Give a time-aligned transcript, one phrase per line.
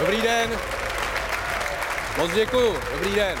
[0.00, 0.50] Dobrý den.
[2.18, 2.76] Moc děkuju.
[2.92, 3.38] Dobrý den.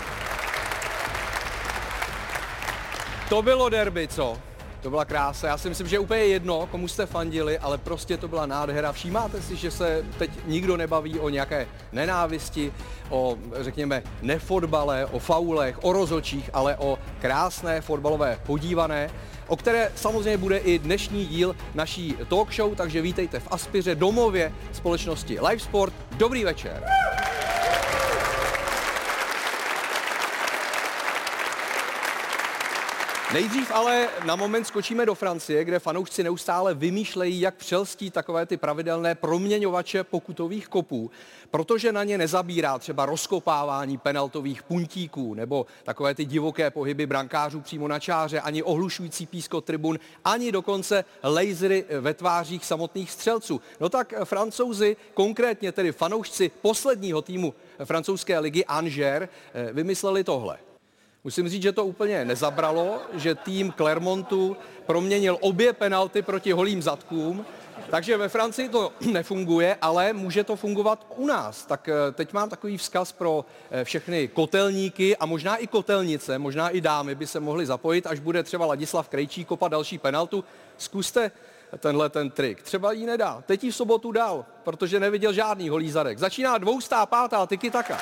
[3.28, 4.38] To bylo derby, co?
[4.82, 5.46] To byla krása.
[5.46, 8.92] Já si myslím, že je úplně jedno, komu jste fandili, ale prostě to byla nádhera.
[8.92, 12.72] Všímáte si, že se teď nikdo nebaví o nějaké nenávisti,
[13.10, 19.10] o, řekněme, nefotbale, o faulech, o rozočích, ale o krásné fotbalové podívané,
[19.46, 24.52] o které samozřejmě bude i dnešní díl naší talk show, takže vítejte v Aspiře, domově
[24.72, 25.94] společnosti Live Sport.
[26.16, 26.84] Dobrý večer.
[33.34, 38.56] Nejdřív ale na moment skočíme do Francie, kde fanoušci neustále vymýšlejí, jak přelstí takové ty
[38.56, 41.10] pravidelné proměňovače pokutových kopů,
[41.50, 47.88] protože na ně nezabírá třeba rozkopávání penaltových puntíků nebo takové ty divoké pohyby brankářů přímo
[47.88, 53.60] na čáře, ani ohlušující písko tribun, ani dokonce lasery ve tvářích samotných střelců.
[53.80, 59.28] No tak francouzi, konkrétně tedy fanoušci posledního týmu francouzské ligy Angers,
[59.72, 60.58] vymysleli tohle.
[61.24, 67.46] Musím říct, že to úplně nezabralo, že tým Clermontu proměnil obě penalty proti holým zadkům,
[67.90, 71.66] takže ve Francii to nefunguje, ale může to fungovat u nás.
[71.66, 76.68] Tak eh, teď mám takový vzkaz pro eh, všechny kotelníky a možná i kotelnice, možná
[76.68, 80.44] i dámy by se mohly zapojit, až bude třeba Ladislav Krejčí kopat další penaltu.
[80.78, 81.30] Zkuste
[81.78, 82.62] tenhle ten trik.
[82.62, 83.42] Třeba ji nedá.
[83.46, 86.18] Teď ji v sobotu dal, protože neviděl žádný holý zadek.
[86.18, 87.98] Začíná dvoustá, pátá, tiki taka.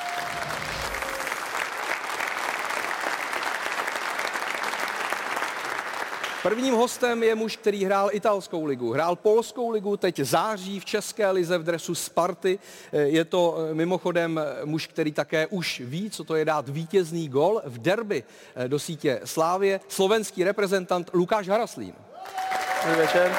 [6.43, 11.31] Prvním hostem je muž, který hrál italskou ligu, hrál polskou ligu, teď září v České
[11.31, 12.59] lize v dresu Sparty.
[12.91, 17.61] Je to eh, mimochodem muž, který také už ví, co to je dát vítězný gol
[17.65, 18.23] v derby
[18.55, 19.79] eh, do sítě Slávě.
[19.87, 21.93] Slovenský reprezentant Lukáš Haraslín.
[22.85, 23.35] Dobrý večer.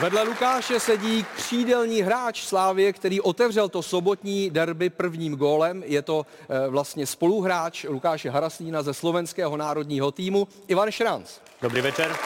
[0.00, 5.82] Vedle Lukáše sedí křídelní hráč Slávě, který otevřel to sobotní derby prvním gólem.
[5.86, 11.30] Je to e, vlastně spoluhráč Lukáše Haraslína ze slovenského národního týmu Ivan Šranc.
[11.62, 12.16] Dobrý večer.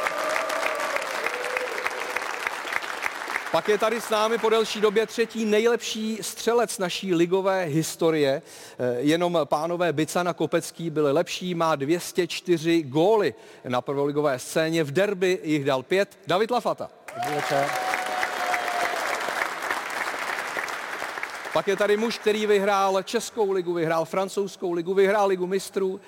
[3.52, 8.42] Pak je tady s námi po delší době třetí nejlepší střelec naší ligové historie.
[8.98, 13.34] Jenom pánové Bicana Kopecký byl lepší, má 204 góly
[13.68, 14.84] na prvoligové scéně.
[14.84, 16.18] V derby jich dal pět.
[16.26, 16.90] David Lafata.
[17.14, 17.70] Dobrý večer.
[21.52, 26.00] Pak je tady muž, který vyhrál Českou ligu, vyhrál Francouzskou ligu, vyhrál ligu mistrů,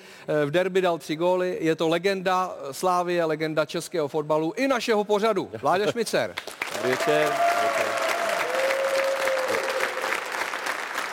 [0.45, 1.57] v derby dal tři góly.
[1.61, 5.49] Je to legenda Slávie, legenda českého fotbalu i našeho pořadu.
[5.61, 6.35] Vláďa Šmicer.
[6.75, 6.97] Dobrý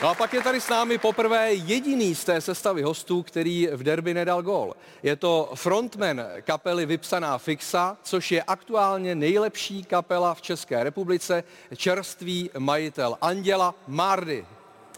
[0.03, 3.83] No a pak je tady s námi poprvé jediný z té sestavy hostů, který v
[3.83, 4.75] derby nedal gól.
[5.03, 11.45] Je to frontman kapely Vypsaná Fixa, což je aktuálně nejlepší kapela v České republice,
[11.77, 14.47] čerstvý majitel Anděla Mardy.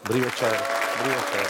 [0.03, 0.63] Dobrý večer.
[0.97, 1.47] Dobrý večer.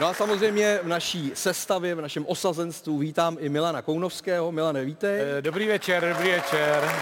[0.00, 4.52] No a samozřejmě v naší sestavě, v našem osazenstvu vítám i Milana Kounovského.
[4.52, 5.20] Milane, vítej.
[5.40, 6.92] Dobrý večer, dobrý večer.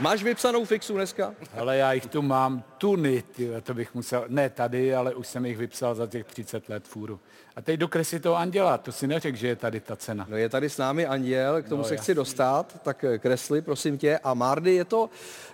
[0.00, 1.34] Máš vypsanou fixu dneska?
[1.58, 5.46] Ale já jich tu mám tuny, tyjo, to bych musel, ne tady, ale už jsem
[5.46, 7.20] jich vypsal za těch 30 let fůru.
[7.56, 10.26] A teď do kresy toho anděla, to si neřek, že je tady ta cena.
[10.28, 12.14] No je tady s námi Anděl, k tomu No, se chci jasně.
[12.14, 14.18] dostat, tak eh, kresli, prosím tě.
[14.18, 15.10] A Mardy, je to,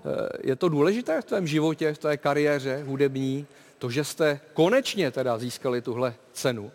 [0.06, 3.46] eh, je to důležité v tvém životě, v té kariéře hudební,
[3.78, 6.72] to, že jste konečně teda získali tuhle cenu?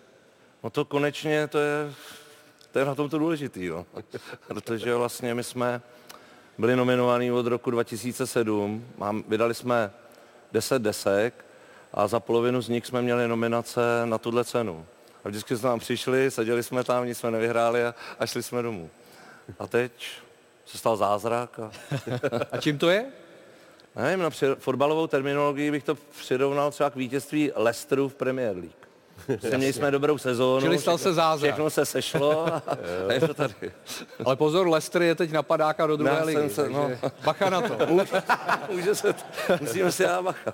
[0.64, 1.94] No to konečně, to je,
[2.72, 3.86] to je na tom to důležitý, jo.
[4.48, 5.82] Protože vlastně my jsme
[6.58, 9.92] byli nominovaní od roku 2007, Mám, vydali jsme
[10.52, 11.46] 10 desek
[11.94, 14.86] a za polovinu z nich jsme měli nominace na tuhle cenu.
[15.26, 18.62] A vždycky jsme tam přišli, seděli jsme tam, nic jsme nevyhráli a, a šli jsme
[18.62, 18.90] domů.
[19.60, 19.92] A teď
[20.66, 21.72] se stal zázrak a
[22.52, 23.06] A čím to je?
[23.96, 28.83] nevím, na při- fotbalovou terminologii bych to přirovnal třeba k vítězství Leicesteru v Premier League.
[29.26, 30.62] Prostě měli jsme dobrou sezónu.
[30.62, 31.52] Čili stal všechno- se zázrak.
[31.52, 32.64] Všechno se sešlo a,
[33.10, 33.54] a je to tady.
[34.26, 36.92] Ale pozor, Leicester je teď napadáka do druhé Já ligy, se- no.
[37.26, 37.78] bacha na to.
[38.72, 39.24] Může se, t-
[39.62, 40.54] musíme si dát bacha.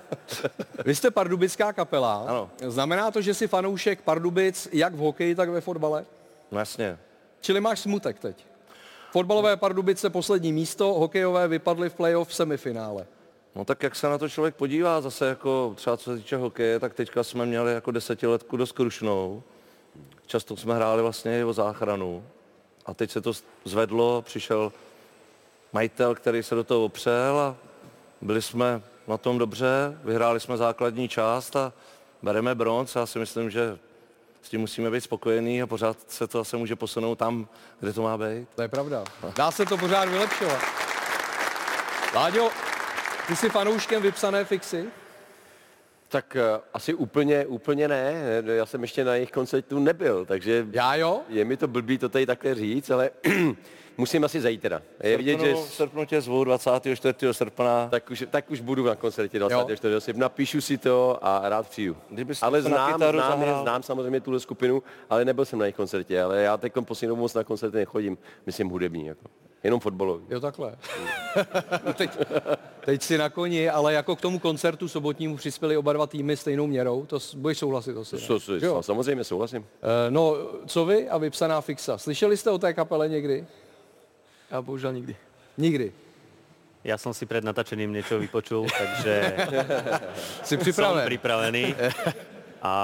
[0.84, 2.24] Vy jste pardubická kapela.
[2.28, 2.50] Ano.
[2.66, 6.04] Znamená to, že jsi fanoušek Pardubic jak v hokeji, tak ve fotbale?
[6.52, 6.98] Jasně.
[7.40, 8.44] Čili máš smutek teď.
[9.12, 13.06] Fotbalové Pardubice poslední místo, hokejové vypadly v playoff v semifinále.
[13.54, 16.80] No tak jak se na to člověk podívá, zase jako třeba co se týče hokeje,
[16.80, 19.42] tak teďka jsme měli jako desetiletku dost krušnou.
[20.26, 22.24] často jsme hráli vlastně o záchranu.
[22.86, 23.32] A teď se to
[23.64, 24.72] zvedlo, přišel
[25.72, 27.56] majitel, který se do toho opřel a
[28.20, 31.72] byli jsme na tom dobře, vyhráli jsme základní část a
[32.22, 32.96] bereme bronz.
[32.96, 33.78] Já si myslím, že
[34.42, 37.48] s tím musíme být spokojení a pořád se to zase může posunout tam,
[37.80, 38.48] kde to má být.
[38.54, 39.04] To je pravda.
[39.36, 40.60] Dá se to pořád vylepšovat.
[42.14, 42.50] Láďo,
[43.30, 44.86] ty jsi fanouškem vypsané fixy?
[46.08, 48.14] Tak uh, asi úplně, úplně ne.
[48.46, 51.20] Já jsem ještě na jejich koncertu nebyl, takže Já jo?
[51.28, 53.10] je mi to blbý to tady takhle říct, ale
[53.96, 54.82] musím asi zajít teda.
[55.02, 57.14] Je vidět, že Srpnu, srpnu tě zvu 24.
[57.32, 57.88] srpna.
[57.90, 60.00] tak už, tak už budu na koncertě 24.
[60.00, 60.20] srpna.
[60.20, 61.96] Napíšu si to a rád přijdu.
[62.10, 63.62] Kdyby jsi ale to na znám, kytaru znám, je, zahrál.
[63.62, 66.22] znám samozřejmě tuhle skupinu, ale nebyl jsem na jejich koncertě.
[66.22, 69.06] Ale já teď poslední dobou moc na koncerty nechodím, myslím hudební.
[69.06, 69.39] Jako.
[69.62, 70.24] Jenom fotbalový.
[70.30, 70.76] Jo, takhle.
[71.86, 72.10] no teď,
[72.80, 76.66] teď si na koni, ale jako k tomu koncertu sobotnímu přispěli oba dva týmy stejnou
[76.66, 77.06] měrou.
[77.06, 78.16] To budeš souhlasit asi.
[78.16, 78.22] ne?
[78.22, 78.82] Co, co, Jo.
[78.82, 79.66] samozřejmě souhlasím.
[79.82, 80.36] Eh, No,
[80.66, 81.98] co vy a vypsaná fixa?
[81.98, 83.46] Slyšeli jste o té kapele někdy?
[84.50, 85.14] Ja bohužiaľ nikdy.
[85.62, 85.92] Nikdy.
[86.82, 89.36] Ja som si pred natáčením niečo vypočul, takže
[90.42, 91.04] Jsi připraven?
[91.06, 91.74] pripravený.
[92.62, 92.74] A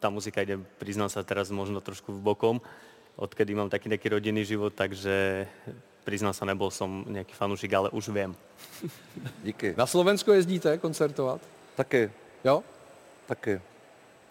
[0.00, 2.56] tá muzika ide, priznám sa teraz možno trošku v bokom,
[3.20, 5.44] odkedy mám taký nejaký rodinný život, takže
[6.04, 8.32] priznám sa, nebol som nejaký fanúšik, ale už viem.
[9.46, 9.76] Díky.
[9.76, 11.40] Na Slovensko jezdíte koncertovat?
[11.76, 12.10] Taky,
[12.44, 12.64] Jo?
[13.28, 13.60] taky.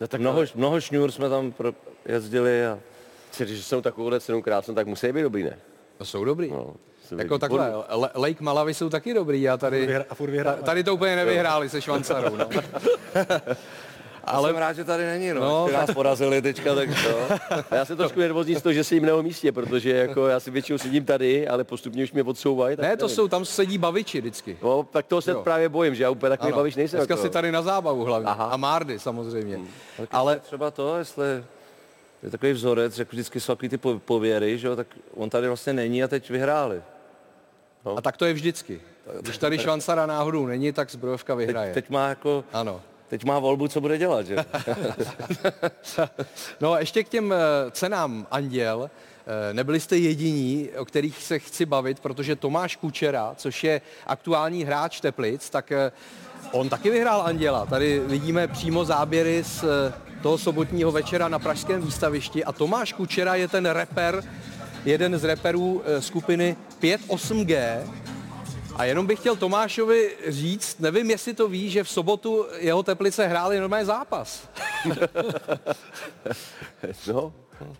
[0.01, 1.73] No, tak Mnoho, mnoho šňůr jsme tam pro,
[2.05, 2.79] jezdili a
[3.37, 5.57] Když jsou takovouhle cenu krásnou, tak musí být dobrý, ne?
[5.97, 6.49] To jsou dobrý.
[6.51, 6.75] No,
[7.17, 10.55] jako takhle, Le- Lake Malavy jsou taky dobrý a tady, A furt vyhrá.
[10.55, 12.35] ta- tady to úplně nevyhráli se Švancarou.
[12.35, 12.49] No.
[14.35, 15.41] ale jsem rád, že tady není, no.
[15.41, 17.35] No, nás porazili teďka, tak to.
[17.71, 20.39] A já se trošku nervózní z toho, že sedím na jeho místě, protože jako já
[20.39, 22.75] si většinou sedím tady, ale postupně už mě odsouvají.
[22.77, 23.15] tak Ne, to nevím.
[23.15, 24.57] jsou, tam sedí baviči vždycky.
[24.63, 25.41] No, tak toho se Jo.
[25.43, 26.97] právě bojím, že já úplně takový bavíš nejsem.
[26.99, 27.23] Dneska jako.
[27.23, 28.27] si tady na zábavu hlavně.
[28.27, 28.45] Aha.
[28.45, 29.55] A Márdy samozřejmě.
[29.55, 29.67] Hmm.
[30.11, 31.25] Ale Třeba to, jestli
[32.23, 35.47] je takový vzorec, jak vždycky jsou takový ty po- pověry, že jo, tak on tady
[35.47, 36.81] vlastně není a teď vyhráli.
[37.95, 38.81] a tak to je vždycky.
[39.21, 41.73] Když tady Švancara náhodou není, tak zbrojovka vyhraje.
[41.73, 42.81] Teď má jako, Ano.
[43.09, 44.35] Teď má volbu, co bude dělat, že?
[46.61, 47.37] No a ještě k těm eh,
[47.71, 48.89] cenám Anděl.
[49.49, 54.63] Eh, Nebyli jste jediní, o kterých se chci bavit, protože Tomáš Kučera, což je aktuální
[54.63, 55.91] hráč Teplic, tak eh,
[56.51, 57.65] on taky vyhrál Anděla.
[57.65, 59.65] Tady vidíme přímo záběry z
[60.21, 64.23] toho sobotního večera na pražském výstavišti a Tomáš Kučera je ten reper,
[64.85, 67.83] jeden z reperů skupiny 58G,
[68.79, 73.27] a jenom bych chtěl Tomášovi říct, nevím, jestli to ví, že v sobotu jeho Teplice
[73.27, 74.49] hráli normální zápas.
[77.07, 77.33] No,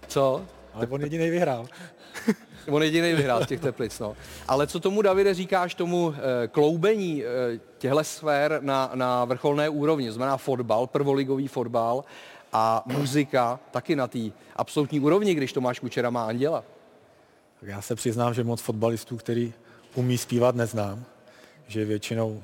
[0.07, 0.45] Co?
[0.73, 1.65] Ale on jediný vyhrál.
[2.69, 4.15] On jediný vyhrál z těch teplic, no.
[4.47, 10.07] Ale co tomu, Davide, říkáš tomu eh, kloubení eh, těchto sfér na, na vrcholné úrovni,
[10.07, 12.03] to znamená fotbal, prvoligový fotbal
[12.53, 14.19] a muzika taky na té
[14.55, 16.63] absolutní úrovni, když Tomáš Kučera má Anděla.
[17.59, 19.53] Tak já se přiznám, že moc fotbalistů, který
[19.95, 21.03] umí zpívat, neznám.
[21.67, 22.43] Že většinou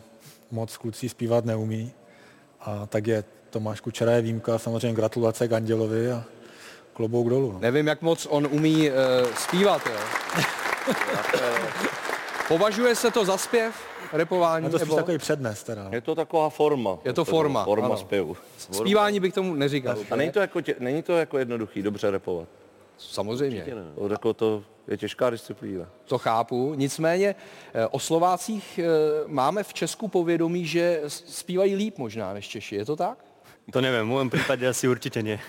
[0.51, 1.91] moc kluci zpívat neumí.
[2.61, 6.23] A tak je Tomáš Kučera je výjimka, samozřejmě gratulace k Andělovi a
[6.93, 7.51] klobouk dolů.
[7.51, 7.59] No.
[7.59, 8.95] Nevím, jak moc on umí uh,
[9.37, 9.93] zpívat, jo.
[12.47, 13.75] Považuje se to za zpěv,
[14.13, 15.87] repování, Je to spíš nebo takový přednes teda.
[15.91, 16.97] Je to taková forma.
[17.05, 17.97] Je to forma, Forma ano.
[17.97, 18.37] zpěvu.
[18.57, 19.97] zpívání bych tomu neříkal.
[20.11, 22.47] A není to, jako tě, není to jako jednoduchý dobře repovat.
[22.97, 23.65] Samozřejmě.
[23.95, 25.89] To, jako to je těžká disciplína.
[26.05, 27.35] To chápu, nicméně
[27.73, 28.87] eh, o Slovácích eh,
[29.27, 33.17] máme v Česku povědomí, že zpívají líp možná než Češi, je to tak?
[33.73, 35.41] To neviem, v môjom prípade asi určite nie.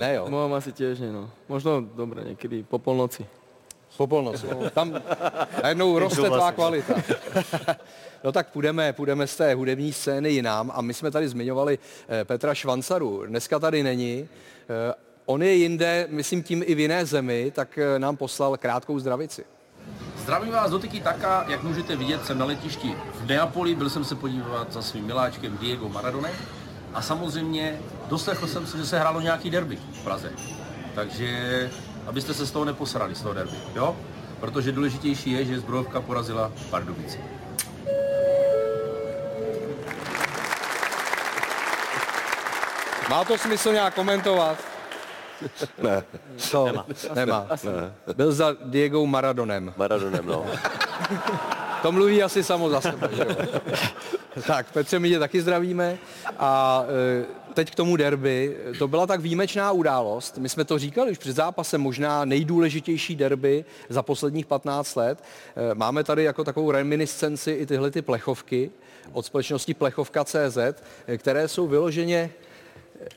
[0.00, 1.28] Ne jo, Mám asi nie, no.
[1.44, 3.20] Možno, dobre, niekedy po polnoci.
[4.00, 4.48] po polnoci.
[4.72, 4.96] Tam
[5.60, 6.94] najednou roste tvá kvalita.
[8.24, 12.24] No tak půjdeme, půjdeme z té hudební scény jinam a my jsme tady zmiňovali eh,
[12.24, 13.26] Petra Švancaru.
[13.26, 14.28] Dneska tady není.
[15.26, 19.44] On je jinde, myslím tím i v jiné zemi, tak eh, nám poslal krátkou zdravici.
[20.16, 24.04] Zdravím vás do Tiki Taka, jak můžete vidět, jsem na letišti v Neapoli, byl jsem
[24.04, 26.32] se podívat za svým miláčkem Diego Maradonem
[26.94, 30.32] a samozřejmě doslechl jsem si, že se hrálo nějaký derby v Praze.
[30.94, 31.70] Takže
[32.06, 33.96] abyste se z toho neposrali, z toho derby, jo?
[34.40, 37.18] Protože důležitější je, že zbrojovka porazila Pardubice.
[43.10, 44.69] Má to smysl nějak komentovat?
[45.82, 46.02] Ne.
[46.50, 46.86] To nemá.
[47.14, 47.48] nemá.
[48.14, 49.74] Byl za Diego Maradonem.
[49.76, 50.46] Maradonem, no.
[51.82, 53.08] To mluví asi samo za sebe.
[53.12, 53.60] Že jo?
[54.46, 55.98] tak, Petře, my tě taky zdravíme.
[56.38, 56.84] A
[57.22, 58.56] e, teď k tomu derby.
[58.78, 60.38] To byla tak výjimečná událost.
[60.38, 65.24] My jsme to říkali už před zápasem, možná nejdůležitější derby za posledních 15 let.
[65.56, 68.70] E, máme tady jako takovou reminiscenci i tyhle ty plechovky
[69.12, 70.58] od společnosti Plechovka.cz,
[71.06, 72.30] e, které jsou vyloženě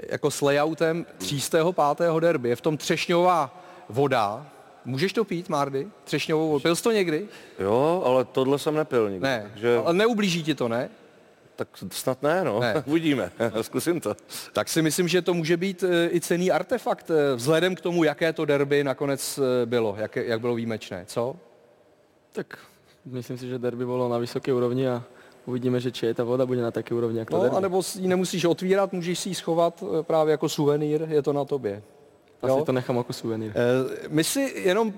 [0.10, 2.50] jako s layoutem třístého, pátého derby.
[2.50, 4.48] Je v tom třešňová voda.
[4.86, 5.88] Můžeš to pít, Mardy?
[6.04, 6.62] Třešňovou vodu.
[6.62, 7.28] Pil jsi to někdy?
[7.60, 9.24] Jo, ale tohle jsem nepil nikdy.
[9.24, 9.50] Ne.
[9.52, 10.90] Takže, Ale neublíží ti to, ne?
[11.56, 12.60] tak snad ne, no.
[12.60, 12.84] Ne.
[12.86, 13.32] Uvidíme.
[13.62, 14.16] Zkusím to.
[14.54, 18.04] Tak si myslím, že to může být eh, i cený artefakt, eh, vzhledem k tomu,
[18.04, 21.04] jaké to derby nakonec eh, bylo, jak, jak bylo výjimečné.
[21.08, 21.36] Co?
[22.32, 22.58] Tak
[23.06, 25.04] myslím si, že derby bolo na vysoké úrovni a
[25.46, 28.08] uvidíme, že či je ta voda bude na také úrovni, jak No, anebo si ji
[28.08, 31.82] nemusíš otvírat, můžeš si ji schovat eh, právě jako suvenýr, je to na tobě.
[32.42, 32.66] Asi jo.
[32.66, 33.52] to nechám jako suvenýr.
[33.56, 34.94] Eh, My si jenom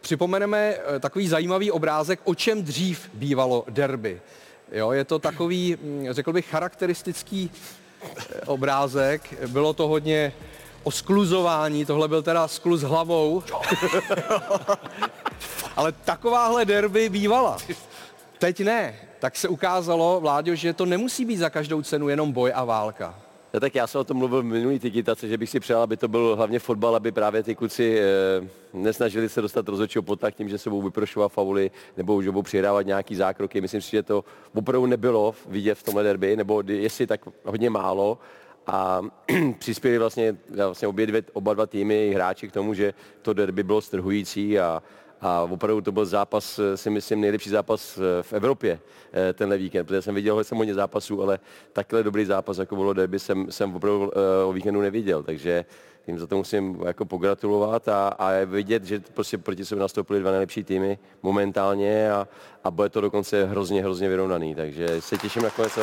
[0.00, 4.20] připomeneme eh, takový zajímavý obrázek, o čem dřív bývalo derby.
[4.72, 7.50] Jo, je to takový, hm, řekl bych, charakteristický
[8.46, 9.34] obrázek.
[9.46, 10.32] Bylo to hodně
[10.82, 13.42] o skluzování, tohle byl teda skluz hlavou.
[15.76, 17.56] Ale takováhle derby bývala.
[18.38, 18.94] Teď ne.
[19.24, 23.14] Tak se ukázalo, Vláďo, že to nemusí být za každou cenu jenom boj a válka.
[23.54, 25.96] No, tak já jsem o tom mluvil v minulý tykitace, že bych si přál, aby
[25.96, 28.04] to byl hlavně fotbal, aby právě ty kluci e,
[28.72, 32.86] nesnažili se dostat rozhodčího potlak tím, že se budou vyprošovat fauly nebo že budou přihrávat
[32.86, 33.60] nějaký zákroky.
[33.60, 38.18] Myslím si, že to opravdu nebylo vidět v tomhle derby, nebo jestli tak hodně málo.
[38.66, 39.02] A
[39.58, 43.80] přispěli vlastně, vlastně obě dvě, oba dva týmy, hráči k tomu, že to derby bylo
[43.80, 44.82] strhující a,
[45.24, 48.80] a opravdu to byl zápas, eh, si myslím, nejlepší zápas eh, v Evropě
[49.12, 51.38] eh, tenhle víkend, protože jsem viděl hodně zápasů, ale
[51.72, 54.12] takhle dobrý zápas, jako bylo derby, jsem, jsem opravdu
[54.46, 55.64] o víkendu neviděl, takže
[56.06, 60.30] jim za to musím jako pogratulovat a, a vidět, že prostě proti sobě nastoupili dva
[60.30, 62.28] nejlepší týmy momentálně a,
[62.64, 65.78] a bude to dokonce hrozně, hrozně vyrovnaný, takže se těším na konec.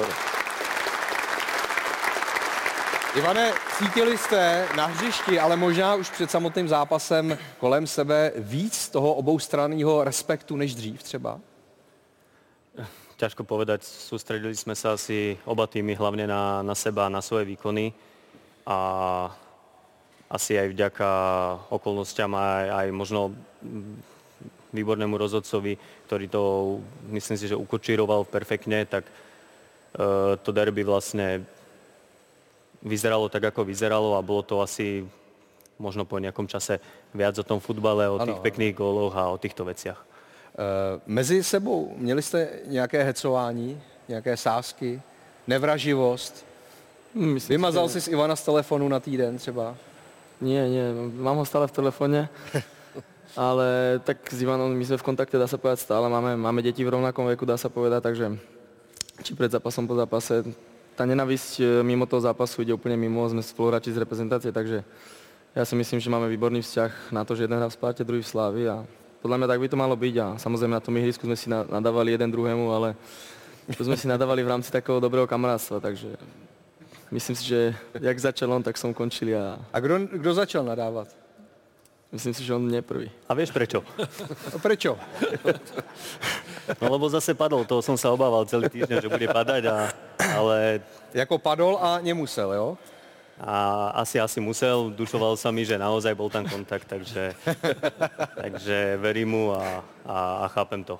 [3.15, 9.13] Ivane, cítili jste na hřišti, ale možná už před samotným zápasem kolem sebe víc toho
[9.13, 11.39] oboustranného respektu než dřív třeba?
[13.17, 17.93] Ťažko povedať, sústredili sme sa asi oba týmy hlavne na, na seba, na svoje výkony
[18.65, 18.79] a
[20.31, 21.09] asi aj vďaka
[21.69, 23.35] okolnostiam aj, aj možno
[24.73, 25.77] výbornému rozhodcovi,
[26.07, 26.41] ktorý to,
[27.11, 29.13] myslím si, že ukočíroval perfektne, tak e,
[30.39, 31.43] to derby vlastne
[32.83, 35.05] vyzeralo tak, ako vyzeralo a bolo to asi
[35.79, 36.77] možno po nejakom čase
[37.13, 39.97] viac o tom futbale, o Ano, tých pekných góloch a o týchto veciach.
[39.97, 45.01] E, mezi sebou měli jste nějaké hecování, nějaké sásky,
[45.47, 46.45] nevraživost?
[47.15, 49.75] Hm, Myslím, Vymazal jsi z Ivana z telefonu na týden třeba?
[50.41, 50.85] Nie, nie,
[51.21, 52.25] mám ho stále v telefóne.
[53.37, 56.83] Ale tak s Ivanom my sme v kontakte, dá sa povedať stále, máme, máme deti
[56.83, 58.35] v rovnakom veku, dá sa povedať, takže
[59.23, 60.43] či pred zápasom, po zápase,
[60.93, 64.83] tá nenavisť e, mimo toho zápasu ide úplne mimo, sme spoluhráči z reprezentácie, takže
[65.51, 68.23] ja si myslím, že máme výborný vzťah na to, že jeden hrá v Sparte, druhý
[68.23, 68.83] v Slávi a
[69.19, 71.67] podľa mňa tak by to malo byť a samozrejme na tom ihrisku sme si na-
[71.67, 72.95] nadávali jeden druhému, ale
[73.75, 76.15] to sme si nadávali v rámci takého dobrého kamarátstva, takže
[77.11, 77.59] myslím si, že
[77.99, 81.07] jak začal on, tak som končili a A kdo, kdo začal nadávat?
[82.11, 83.07] myslím si, že on nie prvý.
[83.27, 83.87] A vieš prečo?
[84.59, 84.99] Prečo?
[86.81, 89.77] No lebo zase padol, toho som sa obával celý týždeň, že bude padať, a,
[90.37, 90.81] ale
[91.13, 92.77] Jako padol a nemusel, jo?
[93.41, 97.33] a asi, asi musel, dušoval sa mi, že naozaj bol tam kontakt, takže,
[98.37, 100.99] takže verím mu a, a, a chápem to.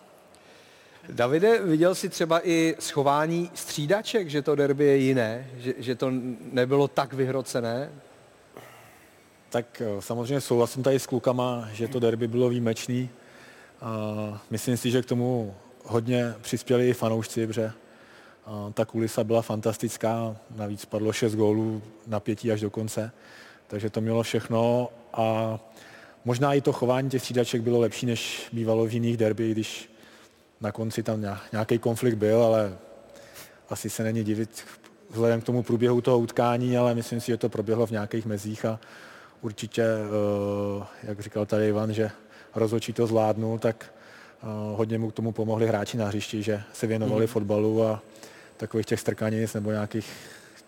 [1.09, 6.11] Davide, viděl jsi třeba i schování střídaček, že to derby je jiné, že, že to
[6.51, 7.89] nebylo tak vyhrocené?
[9.49, 13.09] Tak eh, samozřejmě souhlasím tady s klukama, že to derby bylo výjimečný.
[13.81, 17.71] A myslím si, že k tomu hodně přispěli i fanoušci, protože
[18.73, 23.11] ta kulisa byla fantastická, navíc padlo 6 gólů na pětí až do konce,
[23.67, 24.89] takže to mělo všechno.
[25.13, 25.59] A
[26.25, 29.91] možná i to chování těch střídaček bylo lepší, než bývalo v jiných derby, když
[30.61, 32.77] na konci tam nějak- nějaký konflikt byl, ale
[33.69, 34.63] asi se není divit
[35.09, 38.65] vzhledem k tomu průběhu toho utkání, ale myslím si, že to proběhlo v nějakých mezích
[38.65, 38.79] a
[39.41, 42.11] určitě, eh, jak říkal tady Ivan, že
[42.55, 46.87] rozhodčí to zvládnul, tak eh, hodně mu k tomu pomohli hráči na hřišti, že se
[46.87, 48.01] věnovali fotbalu a
[48.57, 50.13] takových těch strkanic nebo nějakých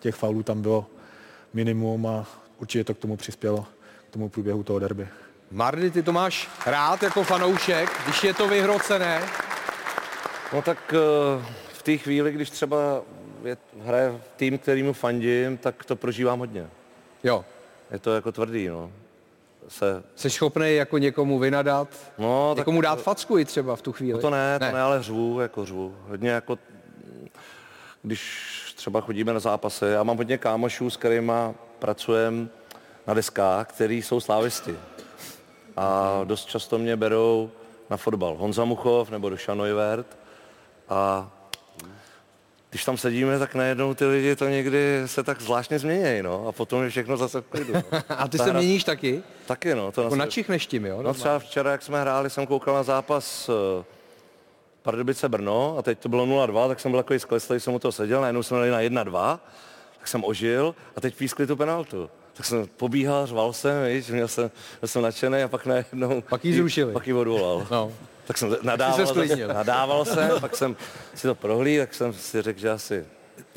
[0.00, 0.86] těch faulů tam bylo
[1.52, 2.26] minimum a
[2.58, 3.66] určitě to k tomu přispělo,
[4.08, 5.08] k tomu průběhu toho derby.
[5.50, 9.22] Mardy, ty to máš rád jako fanoušek, když je to vyhrocené?
[10.52, 13.02] No tak eh, v té chvíli, když třeba
[13.44, 16.66] je, hraje tým, kterýmu fandím, tak to prožívám hodně.
[17.24, 17.44] Jo.
[17.90, 18.90] Je to jako tvrdý, no.
[19.68, 23.92] Se, Jsi schopný jako někomu vynadat, no, tak někomu dát facku i třeba v tu
[23.92, 24.12] chvíli?
[24.12, 25.96] No to ne, to ne, ale řvu, jako řvu.
[26.08, 26.58] Hodně jako,
[28.02, 31.32] když třeba chodíme na zápasy, já mám hodně kámošů, s kterými
[31.78, 32.50] pracujem
[33.06, 34.76] na deskách, který jsou slávisti.
[35.76, 37.50] A dost často mě berou
[37.90, 38.36] na fotbal.
[38.36, 40.18] Honza Muchov nebo Dušan Neuvert.
[40.88, 41.30] A
[42.74, 46.48] když tam sedíme, tak najednou ty lidi to někdy se tak zvláštně změnějí, no.
[46.48, 47.72] A potom je všechno zase v klidu.
[47.74, 47.82] No.
[48.08, 49.22] A ty Ta se hra- měníš taky?
[49.46, 49.92] Taky, no.
[49.92, 51.02] To Jako na načichneš tím, jo?
[51.02, 53.50] No třeba včera, jak jsme hráli, jsem koukal na zápas
[53.80, 53.84] eh,
[54.82, 57.92] Pardubice Brno a teď to bylo 0-2, tak jsem byl takový skleslý, jsem u toho
[57.92, 59.38] seděl, najednou jsme dali na 1-2,
[59.98, 62.10] tak jsem ožil a teď pískli tu penaltu.
[62.32, 64.50] Tak jsem pobíhal, řval jsem, víš, měl jsem,
[64.80, 66.20] byl jsem nadšený a pak najednou...
[66.20, 66.92] Pak ji zrušili.
[66.92, 67.66] Pak ji odvolal.
[67.70, 67.92] No.
[68.26, 69.48] Tak jsem nadával, sklidnil.
[69.48, 70.76] nadával jsem, pak jsem
[71.14, 73.04] si to prohlíd, tak jsem si řekl, že asi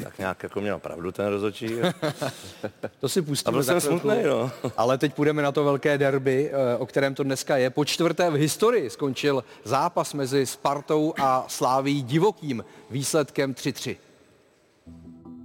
[0.03, 1.69] tak nějak jako měl pravdu ten rozhodčí.
[2.99, 4.51] To si pustíme A byl za jsem smutný, no.
[4.77, 7.69] Ale teď půjdeme na to velké derby, eh, o kterém to dneska je.
[7.69, 13.97] Po čtvrté v historii skončil zápas mezi Spartou a Sláví divokým výsledkem 3-3.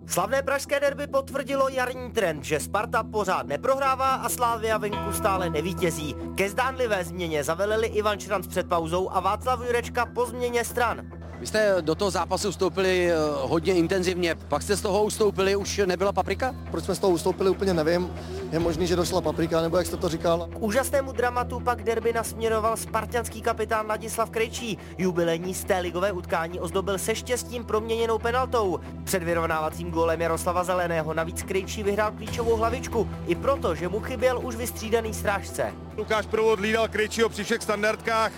[0.07, 6.15] Slavné pražské derby potvrdilo jarní trend, že Sparta pořád neprohrává a Slávia venku stále nevítězí.
[6.37, 11.22] Ke zdánlivé změně zavelili Ivan Šranc před pauzou a Václav Jurečka po změně stran.
[11.43, 15.81] Vy jste do toho zápasu vstoupili eh, hodně intenzivně, pak jste z toho ustoupili, už
[15.87, 16.55] nebyla paprika?
[16.71, 18.11] Proč jsme z toho ustoupili, úplně nevím.
[18.53, 20.49] Je možný, že došla paprika, nebo jak jste to říkal.
[20.53, 24.79] K úžasnému dramatu pak derby nasměroval spartianský kapitán Ladislav Krejčí.
[24.99, 28.81] Jubilejní z té ligové utkání ozdobil se štěstím proměněnou penaltou.
[29.05, 34.41] Před vyrovnávacím gólem Jaroslava Zeleného navíc Krejčí vyhrál klíčovou hlavičku, i proto, že mu chyběl
[34.43, 35.73] už vystřídaný strážce.
[35.97, 38.33] Lukáš Provod hlídal Krejčího při všech standardkách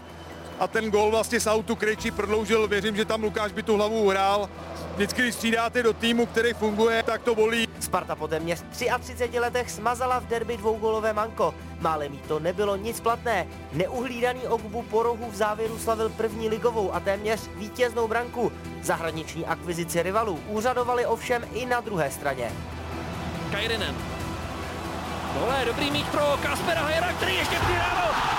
[0.59, 2.69] a ten gol vlastně z autu Krejčí prodloužil.
[2.69, 4.49] Věřím, že tam Lukáš by tu hlavu uhrál.
[4.95, 7.69] Vždycky, když střídáte do týmu, který funguje, tak to bolí.
[7.81, 11.55] Sparta po téměř 33 letech smazala v derby dvougolové manko.
[11.81, 13.47] Málem jí to nebylo nic platné.
[13.73, 18.53] Neuhlídaný Ogbu po rohu v závěru slavil první ligovou a téměř vítěznou branku.
[18.83, 22.53] Zahraniční akvizici rivalů úřadovali ovšem i na druhé straně.
[23.51, 23.95] Kairinen.
[25.35, 28.34] Dole, dobrý míč pro Kaspera Hajera, který ještě přidával.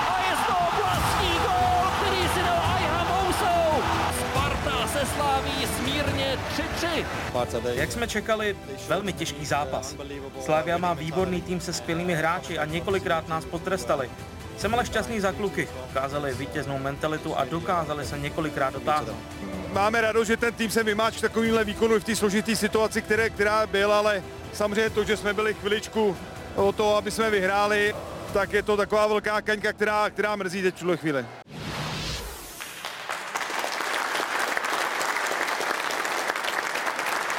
[5.05, 6.37] Se sláví smírně
[6.83, 7.05] 3-3.
[7.73, 8.57] Jak jsme čekali,
[8.87, 9.95] velmi těžký zápas.
[10.41, 14.09] Slavia má výborný tým se skvělými hráči a několikrát nás potrestali.
[14.57, 15.67] Jsem ale šťastný za kluky.
[15.91, 19.15] Ukázali vítěznou mentalitu a dokázali se několikrát dotáhnout.
[19.73, 23.29] Máme radost, že ten tým se vymáč takovýmhle výkonu i v té složité situaci, které,
[23.29, 26.17] která byla, ale samozřejmě to, že jsme byli chviličku
[26.55, 27.95] o to, aby jsme vyhráli,
[28.33, 31.25] tak je to taková velká kaňka, která, která mrzí teď v tuhle chvíli.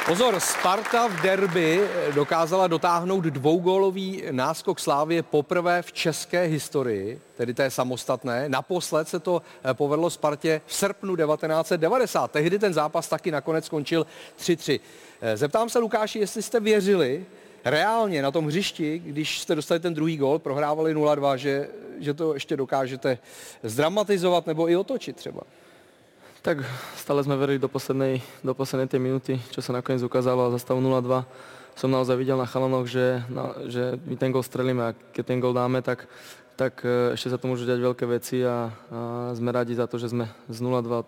[0.07, 1.81] Pozor, Sparta v derby
[2.15, 8.49] dokázala dotáhnout dvougólový náskok Slávě poprvé v české historii, tedy té samostatné.
[8.49, 12.31] Naposled se to eh, povedlo Spartě v srpnu 1990.
[12.31, 14.07] Tehdy ten zápas taky nakonec skončil
[14.39, 14.79] 3-3.
[15.21, 17.25] Eh, Zeptám se Lukáši, jestli jste věřili
[17.65, 22.33] reálně na tom hřišti, když jste dostali ten druhý gól, prohrávali 0-2, že, že to
[22.33, 23.17] ještě dokážete
[23.63, 25.41] zdramatizovat nebo i otočit třeba.
[26.45, 26.61] Tak
[26.93, 30.61] stále sme verili do poslednej, do poslednej tej minúty, čo sa nakoniec ukázalo a za
[30.61, 31.25] stavu 0-2
[31.77, 35.37] som naozaj videl na chalanoch, že, na, že my ten gol strelíme a keď ten
[35.37, 36.09] gol dáme, tak,
[36.57, 40.01] tak e, ešte sa to môžu diať veľké veci a, a sme radi za to,
[40.01, 41.05] že sme z 0-2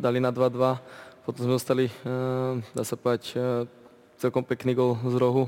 [0.00, 1.28] dali na 2-2.
[1.28, 3.68] Potom sme dostali, e, dá sa povedať, e,
[4.16, 5.44] celkom pekný gol z rohu.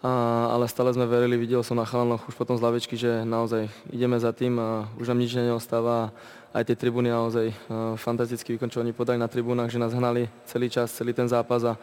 [0.00, 3.68] A, ale stále sme verili, videl som na chalanoch už potom z lavičky, že naozaj
[3.92, 6.08] ideme za tým a už nám nič neostáva.
[6.56, 7.52] Aj tie tribúny naozaj
[8.00, 11.62] fantastický výkon, čo oni podali na tribúnach, že nás hnali celý čas, celý ten zápas
[11.62, 11.76] a,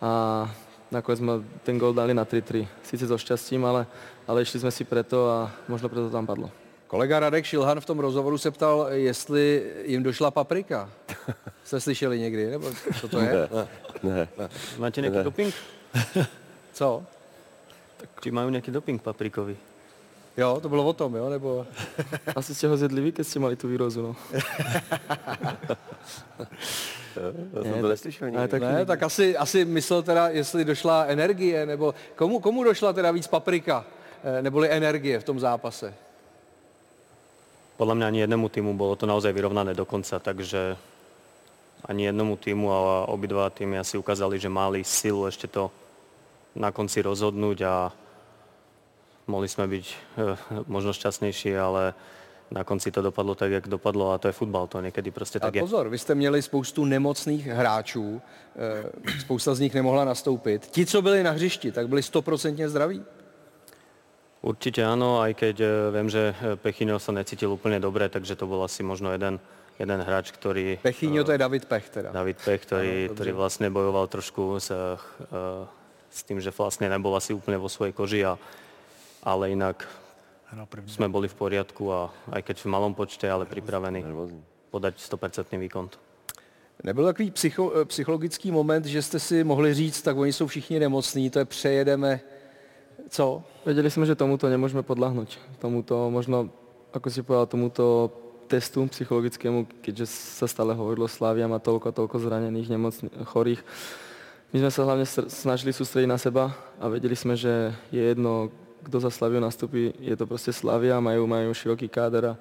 [0.00, 0.10] a
[0.88, 2.64] nakoniec sme ten gol dali na 3-3.
[2.86, 3.84] Sice so šťastím, ale,
[4.24, 6.48] ale išli sme si preto a možno preto tam padlo.
[6.88, 10.88] Kolega Radek Šilhan v tom rozhovoru se ptal, jestli jim došla paprika.
[11.64, 13.48] Jste slyšeli někdy, nebo co to je?
[14.02, 14.28] Ne.
[14.78, 15.24] Máte nejaký Ne.
[15.24, 15.52] doping?
[16.72, 17.02] Co?
[17.98, 19.58] Tak či majú nejaký doping paprikový?
[20.38, 21.66] Jo, to bylo o tom, jo, nebo...
[22.38, 24.12] Asi ste ho zjedli vy, keď ste mali tú výrozu, no.
[27.54, 28.38] To jsem to neslyšel nikdy.
[28.38, 32.92] ale tak- ne, tak asi, asi myslel teda, jestli došla energie, nebo komu, komu došla
[32.92, 33.84] teda víc paprika,
[34.24, 35.90] eh, neboli energie v tom zápase?
[37.76, 40.78] Podľa mňa ani jednému týmu bolo to naozaj vyrovnané do konca, takže
[41.86, 45.70] ani jednomu týmu, ale obidva týmy asi ukázali, že mali silu ešte to
[46.58, 47.94] na konci rozhodnúť a
[49.30, 50.34] mohli sme byť eh,
[50.66, 51.94] možno šťastnejší, ale
[52.48, 55.40] na konci to dopadlo tak, jak dopadlo a to je futbal, to niekedy prostě A
[55.40, 55.60] tak je.
[55.60, 58.20] pozor, vy jste měli spoustu nemocných hráčů,
[58.56, 60.66] eh, spousta z nich nemohla nastoupit.
[60.66, 63.02] Ti, co byli na hřišti, tak byli stoprocentně zdraví.
[64.38, 66.30] Určite áno, aj keď eh, viem, že
[66.62, 69.42] Pechinio sa necítil úplne dobre, takže to bol asi možno jeden,
[69.82, 70.78] jeden hráč, ktorý...
[70.78, 72.14] Pechinio to je David Pech teda.
[72.14, 73.14] David Pech, ktorý, Áno, dobře.
[73.18, 74.70] ktorý vlastne bojoval trošku s,
[76.18, 78.34] s tým, že vlastne nebol asi úplne vo svojej koži, a,
[79.22, 79.86] ale inak
[80.90, 84.02] sme boli v poriadku a aj keď v malom počte, ale pripravení
[84.74, 85.86] podať 100% výkon.
[86.82, 90.78] Nebyl takový psycho, eh, psychologický moment, že jste si mohli říct, tak oni jsou všichni
[90.78, 92.20] nemocní, to je přejedeme,
[93.08, 93.42] co?
[93.64, 95.58] Vedeli sme, že tomuto nemôžeme podľahnuť.
[95.58, 96.50] Tomuto možno,
[96.92, 98.12] ako si povedal, tomuto
[98.48, 103.60] testu psychologickému, keďže sa stále hovorilo, Slavia má toľko a toľko zranených, nemocných, chorých.
[104.48, 108.48] My sme sa hlavne sr- snažili sústrediť na seba a vedeli sme, že je jedno,
[108.80, 112.34] kto za Slaviu nastúpi, je to proste Slavia, majú, majú široký káder a,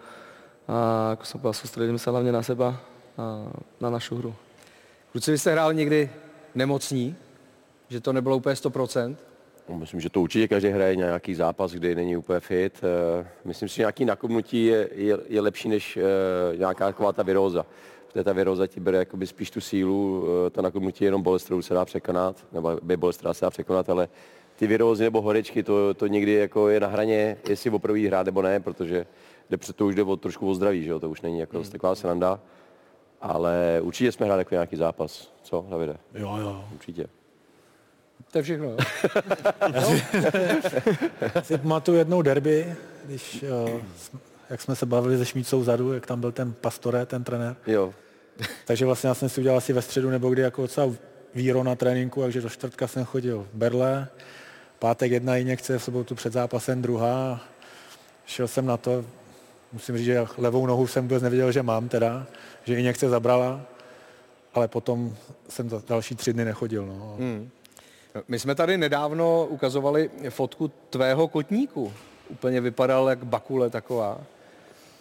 [0.68, 0.76] a
[1.20, 2.80] ako som povedal, sústredíme sa hlavne na seba
[3.20, 3.52] a
[3.84, 4.32] na našu hru.
[5.12, 6.10] Kluci, vy jste hrál někdy
[6.56, 7.16] nemocní,
[7.90, 9.16] že to nebylo úplně 100%?
[9.70, 12.80] No, Myslím, že to určitě každý hraje nějaký zápas, kdy není úplně fit.
[12.84, 17.24] Eh, Myslím si, že nějaký nakopnutí je, je, je lepší než eh, nějaká taková ta
[17.24, 17.66] viróza.
[18.18, 21.44] Protože ta viróza ti bere jakoby spíš tu sílu, eh, to nakopnutí je jenom bolest,
[21.44, 24.10] kterou se dá překonat, nebo by bolest, která se dá překonat, ale
[24.56, 28.42] ty virózy nebo horečky, to, to někdy jako je na hraně, jestli opravdu hrát nebo
[28.42, 29.06] ne, protože
[29.50, 31.00] jde před to už jde o, trošku o zdraví, že jo?
[31.00, 31.70] to už není jako hmm.
[31.70, 32.40] taková sranda.
[33.22, 35.34] Ale určitě jsme hráli jako nějaký zápas.
[35.44, 35.98] Co, Davide?
[36.14, 36.66] Jo, jo.
[36.74, 37.08] Určitě.
[38.32, 38.78] To je všechno, jo?
[41.42, 42.76] si pamatuju jednou derby,
[43.06, 43.82] když, uh,
[44.50, 47.56] jak jsme se bavili se Šmícou zadu, jak tam byl ten pastore, ten trenér.
[47.68, 47.94] Jo.
[48.66, 50.94] Takže vlastně já jsem si udělal asi ve středu nebo kdy jako docela
[51.36, 54.08] víro na tréninku, takže do čtvrtka jsem chodil v Berle,
[54.80, 57.40] pátek jedna injekce, v sobotu před zápasem druhá.
[58.26, 59.06] Šel jsem na to,
[59.74, 62.28] musím říct, že levou nohu jsem vůbec nevěděl, že mám teda,
[62.64, 63.62] že injekce zabrala,
[64.54, 65.16] ale potom
[65.50, 66.86] jsem za další tři dny nechodil.
[66.86, 67.16] No.
[67.20, 67.50] Hmm.
[68.28, 71.94] My jsme tady nedávno ukazovali fotku tvého kotníku.
[72.30, 74.22] Úplně vypadal jak bakule taková.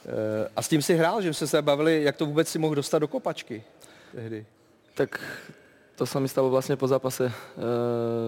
[0.07, 2.75] Eh, A s tím si hrál, že jsme se bavili, jak to vůbec si mohl
[2.75, 3.65] dostat do kopačky
[4.17, 4.41] tehdy.
[4.97, 5.21] Tak
[5.97, 7.35] to sa mi stalo vlastne po zápase e,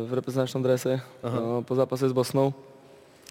[0.04, 1.60] v reprezentačnom drese, Aha.
[1.60, 2.52] e, po zápase s Bosnou.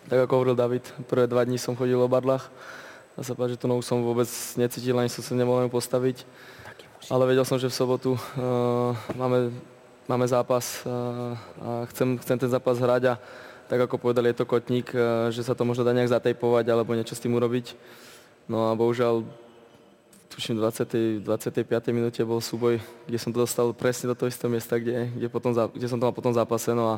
[0.10, 2.50] Tak ako hovoril David, prvé dva dní som chodil o badlách.
[3.14, 6.26] Dá sa povedať, že tú nohu som vôbec necítil, ani som sa nemohol len postaviť.
[7.14, 8.22] Ale vedel som, že v sobotu e,
[9.14, 9.54] máme,
[10.10, 10.90] máme zápas e,
[11.62, 13.22] a chcem, chcem ten zápas hrať a
[13.70, 16.98] tak ako povedali, je to kotník, e, že sa to možno dá nejak zatejpovať alebo
[16.98, 17.78] niečo s tým urobiť.
[18.48, 19.28] No a bohužiaľ
[20.32, 21.26] tuším, v 20.
[21.26, 21.68] 25.
[21.92, 22.80] minúte bol súboj,
[23.10, 26.06] kde som to dostal presne do toho istého miesta, kde, kde, potom, kde som to
[26.08, 26.96] mal po tom zápase, no a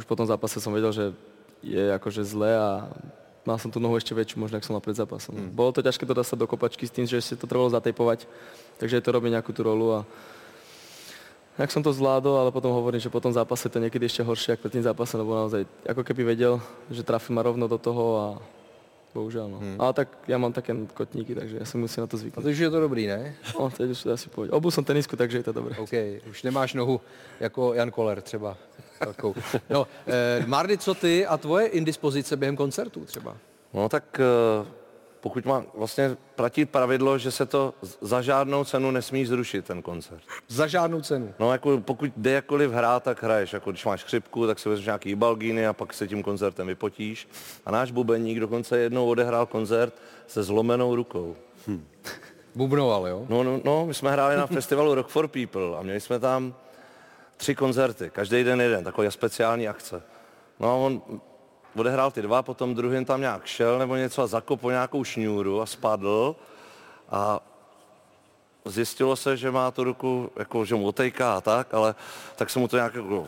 [0.00, 1.12] už po tom zápase som vedel, že
[1.60, 2.88] je akože zle a
[3.44, 5.36] mal som tú nohu ešte väčšiu, možno, ak som mal pred zápasom.
[5.36, 5.52] Mm.
[5.52, 8.24] Bolo to ťažké to dostať do kopačky s tým, že si to trebalo zatejpovať,
[8.80, 10.08] takže to robí nejakú tú rolu a
[11.60, 14.56] jak som to zvládol, ale potom hovorím, že po tom zápase to niekedy ešte horšie,
[14.56, 16.56] ako pred tým zápasom, lebo naozaj ako keby vedel,
[16.88, 18.26] že trafí ma rovno do toho a
[19.14, 19.46] bohužiaľ.
[19.50, 19.58] No.
[19.58, 19.78] Hmm.
[19.78, 22.58] Ale tak ja mám také kotníky, takže ja si musím na to A to už
[22.58, 23.34] je to dobrý, ne?
[23.58, 24.50] No, teď už to asi pôjde.
[24.54, 25.74] Obul som tenisku, takže je to dobré.
[25.78, 25.94] OK,
[26.30, 27.00] už nemáš nohu
[27.40, 28.56] jako Jan Koller třeba.
[28.98, 29.34] Takovou.
[29.70, 33.36] No, eh, Mardy, co ty a tvoje indispozice během koncertů třeba?
[33.74, 34.66] No tak eh,
[35.20, 40.22] pokud má vlastně platí pravidlo, že se to za žádnou cenu nesmí zrušit, ten koncert.
[40.48, 41.34] Za žádnou cenu.
[41.38, 43.52] No jako pokud jde jakkoliv hrát, tak hraješ.
[43.52, 47.28] Jako když máš chřipku, tak si vezmeš nějaký balgíny a pak se tím koncertem vypotíš.
[47.66, 49.94] A náš bubeník dokonce jednou odehrál koncert
[50.26, 51.36] se zlomenou rukou.
[51.66, 51.86] Hm.
[52.54, 53.26] Bubnoval, jo?
[53.28, 56.54] No, no, no, my jsme hráli na festivalu Rock for People a měli jsme tam
[57.36, 60.02] tři koncerty, každý den jeden, takový speciální akce.
[60.60, 61.02] No a on
[61.76, 65.66] odehrál ty dva, potom druhým tam nějak šel nebo něco a zakopl nějakou šňůru a
[65.66, 66.36] spadl
[67.10, 67.40] a
[68.64, 71.94] zjistilo se, že má tu ruku, jako, že mu otejká a tak, ale
[72.36, 73.26] tak se mu to nějak, jako,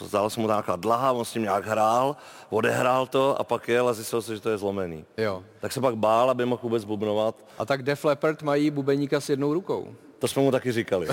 [0.00, 2.16] zdálo se mu nějaká dlaha, on s tím nějak hrál,
[2.50, 5.04] odehrál to a pak jel a zjistilo se, že to je zlomený.
[5.16, 5.44] Jo.
[5.60, 7.34] Tak se pak bál, aby mohl vůbec bubnovat.
[7.58, 9.94] A tak Def Leppard mají bubeníka s jednou rukou.
[10.18, 11.08] To jsme mu taky říkali.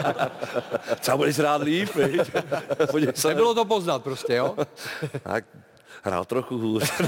[1.00, 1.90] Třeba budeš rád líp,
[3.14, 3.28] se.
[3.28, 4.56] Nebylo to poznat prostě, jo?
[5.22, 5.44] Tak
[6.02, 6.92] hrál trochu hůř.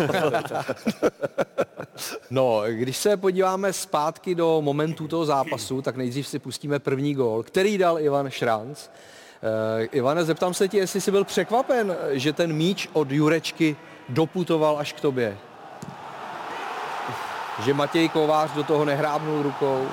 [2.30, 7.42] No, když se podíváme zpátky do momentů toho zápasu, tak nejdřív si pustíme první gól,
[7.42, 8.78] který dal Ivan Šranc.
[8.78, 13.76] Uh, Ivane, zeptám se tě, jestli jsi byl překvapen, že ten míč od Jurečky
[14.08, 15.38] doputoval až k tobě.
[17.64, 19.88] Že Matěj Kovář do toho nehrábnul rukou.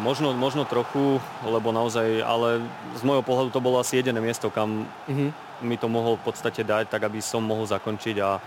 [0.00, 2.64] Možno, možno trochu, lebo naozaj, ale
[2.96, 5.28] z môjho pohľadu to bolo asi jediné miesto, kam Mhm.
[5.62, 8.40] mi to mohol v podstate dať, tak aby som mohol zakončiť a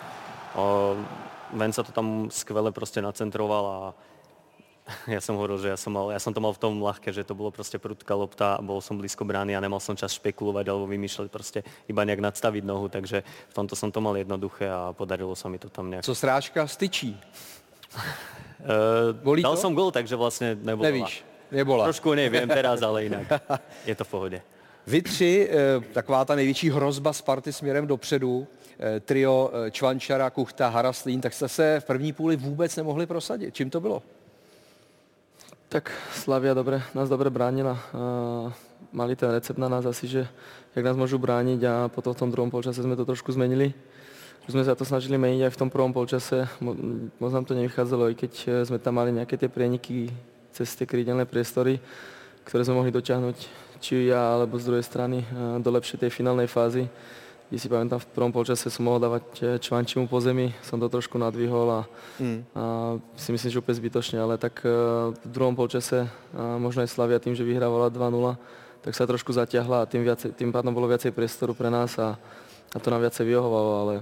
[0.53, 0.97] o,
[1.51, 3.77] Ven sa to tam skvele proste nacentroval a
[5.07, 7.21] ja som hovoril, že ja som, mal, ja som to mal v tom ľahké, že
[7.21, 10.83] to bolo proste prudká lopta, bol som blízko brány a nemal som čas špekulovať alebo
[10.85, 15.37] vymýšľať proste iba nejak nadstaviť nohu, takže v tomto som to mal jednoduché a podarilo
[15.37, 16.03] sa mi to tam nejak.
[16.03, 17.15] Co srážka styčí?
[18.59, 19.61] Uh, Bolí dal to?
[19.61, 20.89] som gol, takže vlastne nebola.
[20.89, 21.85] Nevíš, nebola.
[21.85, 23.29] Trošku neviem teraz, ale inak
[23.89, 24.39] je to v pohode.
[24.87, 28.47] Vy tři, eh, taková ta největší hrozba Sparty směrem dopředu,
[28.79, 33.55] eh, trio eh, Čvančara, Kuchta, Haraslín, tak jste se v první půli vůbec nemohli prosadit.
[33.55, 34.03] Čím to bylo?
[35.69, 37.79] Tak Slavia dobre, nás dobre bránila.
[38.93, 40.27] Mali ten recept na nás asi, že
[40.75, 43.73] jak nás môžu brániť a potom v tom druhom polčase sme to trošku zmenili.
[44.45, 46.45] Už sme sa to snažili meniť aj v tom prvom polčase.
[46.59, 46.75] Mo-
[47.17, 50.13] moc nám to nevychádzalo, i keď eh, sme tam mali nejaké tie prieniky
[50.53, 51.81] cez tie krídelné priestory,
[52.45, 56.47] ktoré sme mohli dotiahnuť či ja, alebo z druhej strany eh, do lepšej tej finálnej
[56.47, 56.87] fázy.
[57.51, 60.87] Kde si pamätám, v prvom polčase som mohol dávať eh, Čvančimu po zemi, som to
[60.87, 61.81] trošku nadvihol a,
[62.13, 62.45] Mm.
[62.53, 62.63] a
[63.17, 64.71] si myslím, že úplne zbytočne, ale tak eh,
[65.11, 66.05] v druhom polčase
[66.37, 68.37] možno aj Slavia tým, že vyhrávala 2-0,
[68.85, 72.13] tak sa trošku zatiahla a tým, viacej, tým pádom bolo viacej priestoru pre nás a,
[72.69, 73.93] a to nám viacej vyhovovalo, ale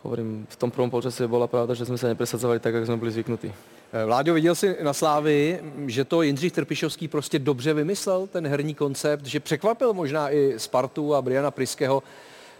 [0.00, 3.12] hovorím, v tom prvom polčase bola pravda, že sme sa nepresadzovali tak, jak sme byli
[3.12, 3.48] zvyknutí.
[3.96, 8.74] Eh, Vláďo, viděl jsi na Slávy, že to Jindřich Trpišovský prostě dobře vymyslel, ten herní
[8.74, 12.02] koncept, že překvapil možná i Spartu a Briana Priského,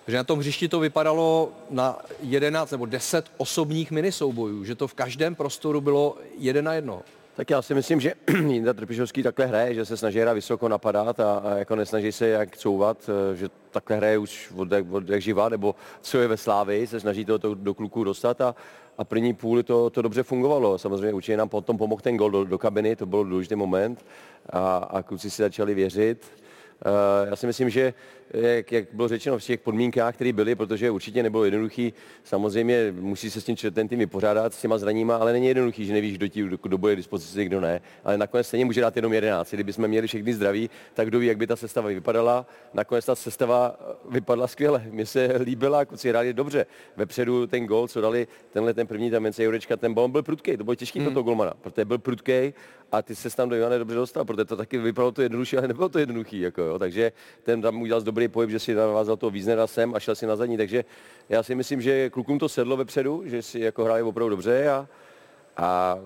[0.06, 4.94] že na tom hřišti to vypadalo na 11 nebo 10 osobních minisoubojů, že to v
[4.94, 7.02] každém prostoru bylo jeden na jedno.
[7.36, 8.12] Tak já si myslím, že
[8.48, 12.28] Jindra Trpišovský takhle hraje, že se snaží hrát vysoko napadat a, a jako nesnaží se
[12.28, 16.36] jak couvat, eh, že takhle hraje už od, od jak živa, nebo co je ve
[16.36, 18.54] Slávii, se snaží to, to do kluků dostat a,
[18.98, 20.78] a první půli to, to dobře fungovalo.
[20.78, 24.04] Samozřejmě určitě nám potom pomohl ten gol do, do kabiny, to byl důležitý moment
[24.50, 26.43] a, a kluci si začali věřit.
[26.84, 27.94] Eh, Já si myslím, že
[28.32, 31.92] jak, jak bylo řečeno v těch podmínkách, které byly, protože určitě nebylo jednoduchý,
[32.24, 35.92] samozřejmě musí se s tím ten tým vypořádat s těma zraníma, ale není jednoduchý, že
[35.92, 37.80] nevíš, kdo, ti, kdo bude k dispozici, kdo ne.
[38.04, 39.54] Ale nakonec stejně může dát jenom 11.
[39.54, 42.46] Kdyby jsme měli všechny zdraví, tak kdo ví, jak by ta sestava vypadala.
[42.74, 44.84] Nakonec ta sestava eh, vypadla skvěle.
[44.90, 46.66] Mně se líbila, kluci hráli dobře.
[46.96, 50.64] Vepředu ten gol, co dali, tenhle ten první, tam Jurečka, ten bal byl prudký, to
[50.64, 51.06] bylo těžký hmm.
[51.06, 52.54] pro toho golmana, protože byl prudký
[52.92, 55.68] a ty se tam do Ivana dobře dostal, protože to taky vypadalo to jednodušší, ale
[55.68, 56.40] nebylo to jednoduchý.
[56.40, 56.73] Jako, jo.
[56.78, 60.26] Takže ten tam udělal dobrý pohyb, že si navázal toho Víznera sem a šel si
[60.26, 60.56] na zadní.
[60.56, 60.84] Takže
[61.28, 64.88] já si myslím, že klukům to sedlo vepředu, že si jako hráli opravdu dobře a,
[65.56, 65.98] a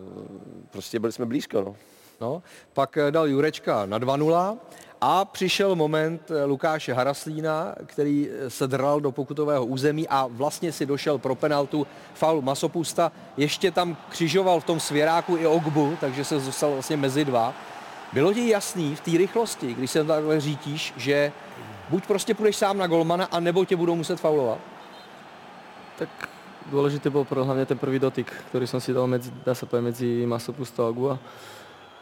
[0.70, 1.60] prostě byli jsme blízko.
[1.60, 1.76] No.
[2.20, 4.58] No, pak eh, dal Jurečka na 2-0
[5.00, 10.72] a přišel moment eh, Lukáše Haraslína, který eh, se dral do pokutového území a vlastně
[10.72, 13.12] si došel pro penaltu faul Masopusta.
[13.36, 17.54] Ještě tam křižoval v tom svěráku i Ogbu, takže se dostal vlastně mezi dva.
[18.12, 21.32] Bylo ti jasný v té rychlosti, když se takhle řítíš, že
[21.90, 24.58] buď prostě půjdeš sám na golmana, anebo tě budou muset faulovat?
[25.98, 26.08] Tak
[26.70, 29.84] dôležitý bol pro, hlavne ten prvý dotyk, ktorý som si dal medzi, dá sa povedať,
[29.88, 31.14] medzi Masopustou a Ogua.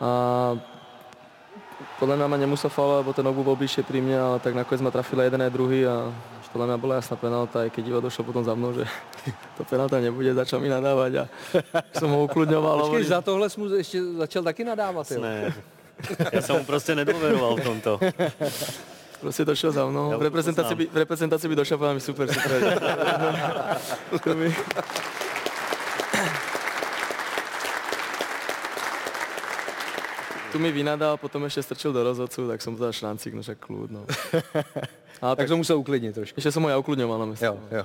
[0.03, 0.11] A
[1.97, 4.83] podľa mňa ma nemusel faulovať, lebo ten Ogu bol bližšie pri mne, ale tak nakoniec
[4.83, 8.01] ma trafil aj jeden aj druhý a už podľa mňa bola jasná aj keď Ivo
[8.05, 8.85] došiel potom za mnou, že
[9.57, 11.25] to penálta nebude, začal mi nadávať a
[12.01, 12.91] som ho ukludňoval.
[12.91, 15.11] Počkej, za tohle jsi mu ještě začal taky nadávat.
[15.11, 15.21] jo?
[15.23, 15.55] Ne.
[16.35, 17.93] Ja som mu proste nedôveroval v tomto.
[19.21, 20.13] Proste došiel za mnou.
[20.21, 22.59] V, reprezentácii by, v reprezentácii by povedal mi super, super.
[24.21, 24.53] to mi...
[30.53, 33.91] Tu mi vynadal, potom ešte strčil do rozhodcu, tak mu dal šancík, no však kľud,
[33.93, 34.03] no.
[35.21, 36.37] Ale Tak to musel uklidnit trošku.
[36.37, 37.45] Ještě jsem ho já uklidňoval na městě.
[37.45, 37.85] Jo, jo.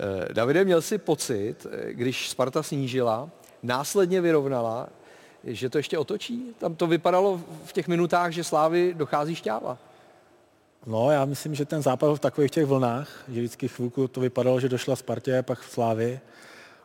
[0.00, 3.30] Eh, Davide, měl jsi pocit, eh, když Sparta snížila,
[3.62, 4.88] následně vyrovnala,
[5.44, 6.54] že to ještě otočí?
[6.58, 9.78] Tam to vypadalo v těch minutách, že Slávy dochází šťáva.
[10.86, 14.60] No, já myslím, že ten zápas v takových těch vlnách, že vždycky chvilku to vypadalo,
[14.60, 16.20] že došla Spartě, pak v Slávy,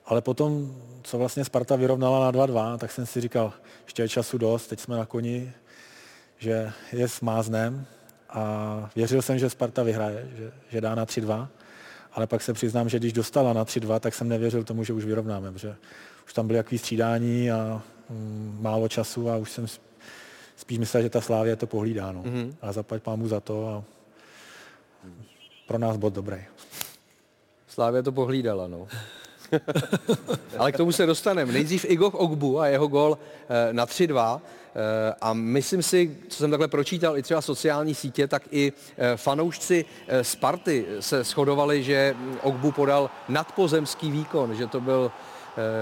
[0.05, 4.37] ale potom, co vlastně Sparta vyrovnala na 2-2, tak jsem si říkal, ještě je času
[4.37, 5.53] dost, teď jsme na koni,
[6.37, 7.85] že je s máznem
[8.29, 11.47] a věřil jsem, že Sparta vyhraje, že, že dá na 3-2,
[12.13, 15.05] ale pak se přiznám, že když dostala na 3-2, tak jsem nevěřil tomu, že už
[15.05, 15.75] vyrovnáme, protože
[16.25, 17.81] už tam byly jaký střídání a
[18.59, 19.65] málo času a už jsem
[20.55, 22.11] spíš myslel, že ta Slávě to pohlídá.
[22.11, 22.23] No.
[22.25, 22.55] Mhm.
[22.61, 23.83] A zaplať pámu za to a
[25.67, 26.37] pro nás bod dobrý.
[27.67, 28.87] Slávě to pohlídala, no.
[30.57, 31.53] Ale k tomu se dostaneme.
[31.53, 34.41] Nejdřív Igor Ogbu a jeho gol eh, na 3-2.
[34.75, 39.17] Eh, A myslím si, co jsem takhle pročítal i třeba sociální sítě, tak i eh,
[39.17, 39.85] fanoušci
[40.21, 45.11] Sparty se shodovali, že Ogbu podal nadpozemský výkon, že to byl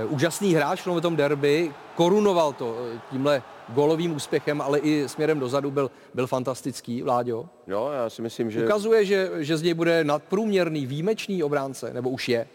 [0.10, 5.72] úžasný hráč v tom derby, korunoval to eh, tímhle golovým úspěchem, ale i směrem dozadu
[5.72, 7.46] byl, byl fantastický, Vláďo.
[7.68, 8.64] Jo, já si myslím, že...
[8.64, 12.48] Ukazuje, že, že z něj bude nadprůměrný, výjimečný obránce, nebo už je.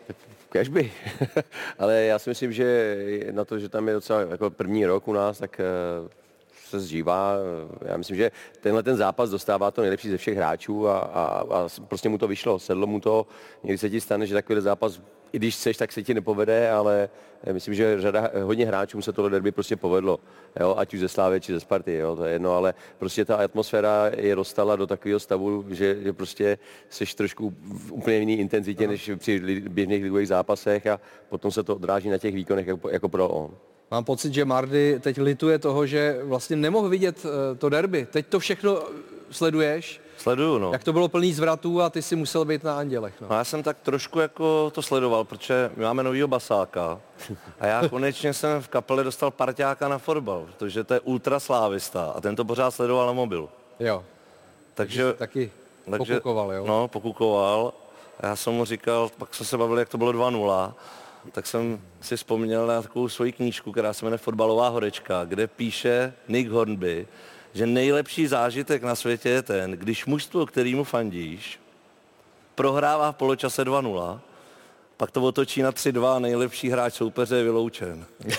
[0.49, 0.93] Kežby.
[1.79, 2.97] Ale já si myslím, že
[3.31, 6.09] na to, že tam je docela jako první rok u nás, tak eh,
[6.69, 7.35] se zžívá.
[7.85, 11.69] Já myslím, že tenhle ten zápas dostává to nejlepší ze všech hráčů a, a, a
[11.89, 13.27] prostě mu to vyšlo, sedlo mu to.
[13.63, 15.01] Někdy se ti stane, že takový zápas,
[15.33, 17.09] i když chceš, tak se ti nepovede, ale
[17.45, 20.21] já myslím, že řada, hodně hráčům se tohle derby prostě povedlo.
[20.61, 20.75] Jo?
[20.79, 22.17] Ať už ze Slávy, či ze Sparty, jo?
[22.17, 26.59] to je jedno, ale prostě ta atmosféra je dostala do takového stavu, že, že prostě
[26.91, 31.77] seš trošku v úplně jiný intenzitě, než při běžných ligových zápasech a potom se to
[31.77, 33.51] odráží na těch výkonech jako, jako pro on.
[33.91, 38.07] Mám pocit, že Mardy teď lituje toho, že vlastně nemohl vidět eh, to derby.
[38.11, 38.83] Teď to všechno
[39.31, 40.73] sleduješ, Sleduju, no.
[40.73, 43.21] jak to bylo plný zvratů a ty si musel být na Andělech.
[43.21, 43.27] No.
[43.31, 47.01] No já jsem tak trošku jako to sledoval, protože my máme novýho basáka
[47.61, 52.21] a já konečně jsem v kapele dostal parťáka na fotbal, protože to je ultraslávista a
[52.21, 53.49] ten to pořád sledoval na mobilu.
[53.81, 54.05] Jo.
[54.75, 55.51] Takže, taky
[55.91, 56.65] takže, pokukoval, jo?
[56.67, 57.73] No, pokukoval.
[58.21, 60.73] A já jsem mu říkal, pak jsme se bavili, jak to bylo 2-0,
[61.33, 66.13] tak jsem si vzpomněl na takovou svoji knížku, která se jmenuje Fotbalová horečka, kde píše
[66.29, 67.09] Nick Hornby,
[67.55, 71.61] že nejlepší zážitek na světě je ten, když mužstvo, kterýmu fandíš,
[72.55, 74.21] prohrává v poločase 2-0,
[74.97, 78.05] pak to otočí na 3-2 nejlepší hráč soupeře je vyloučen.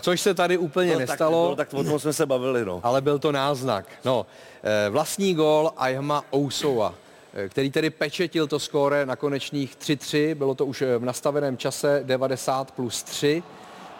[0.00, 1.42] Což se tady úplně No, tak nestalo.
[1.42, 2.80] nebylo, tak o tom jsme se bavili, no.
[2.82, 3.86] Ale byl to náznak.
[4.04, 4.26] No,
[4.62, 6.94] eh, vlastní gól Ayhama Ousova,
[7.34, 10.34] eh, který tedy pečetil to skóre na konečných 3-3.
[10.34, 13.42] Bylo to už eh, v nastaveném čase 90 plus 3.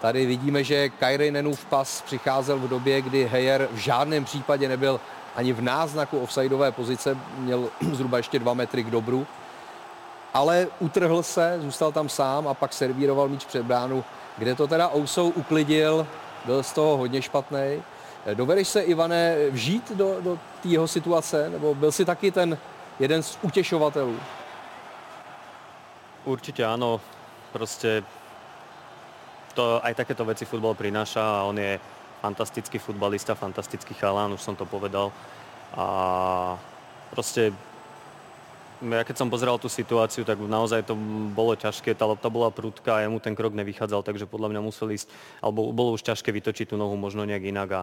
[0.04, 5.00] Tady vidíme, že Kairinenův pas přicházel v době, kdy Heyer v žádném případě nebyl
[5.36, 9.26] ani v náznaku offsideové pozice, měl zhruba ještě dva metry k dobru.
[10.34, 14.04] Ale utrhl se, zůstal tam sám a pak servíroval míč před bránu,
[14.38, 16.06] kde to teda Ousou uklidil,
[16.44, 17.82] byl z toho hodně špatný.
[18.34, 21.50] Dovedeš se, Ivane, vžít do, do té jeho situace?
[21.50, 22.58] Nebo byl si taky ten
[23.00, 24.20] jeden z utěšovatelů?
[26.24, 27.00] Určite áno.
[27.52, 28.02] Proste
[29.54, 31.78] to, aj takéto veci futbal prináša a on je
[32.20, 35.14] fantastický futbalista, fantastický chalán, už som to povedal.
[35.78, 35.86] A
[37.14, 37.54] proste
[38.84, 40.98] ja keď som pozeral tú situáciu, tak naozaj to
[41.32, 44.92] bolo ťažké, tá lopta bola prudká a jemu ten krok nevychádzal, takže podľa mňa musel
[44.92, 45.08] ísť,
[45.40, 47.80] alebo bolo už ťažké vytočiť tú nohu možno nejak inak a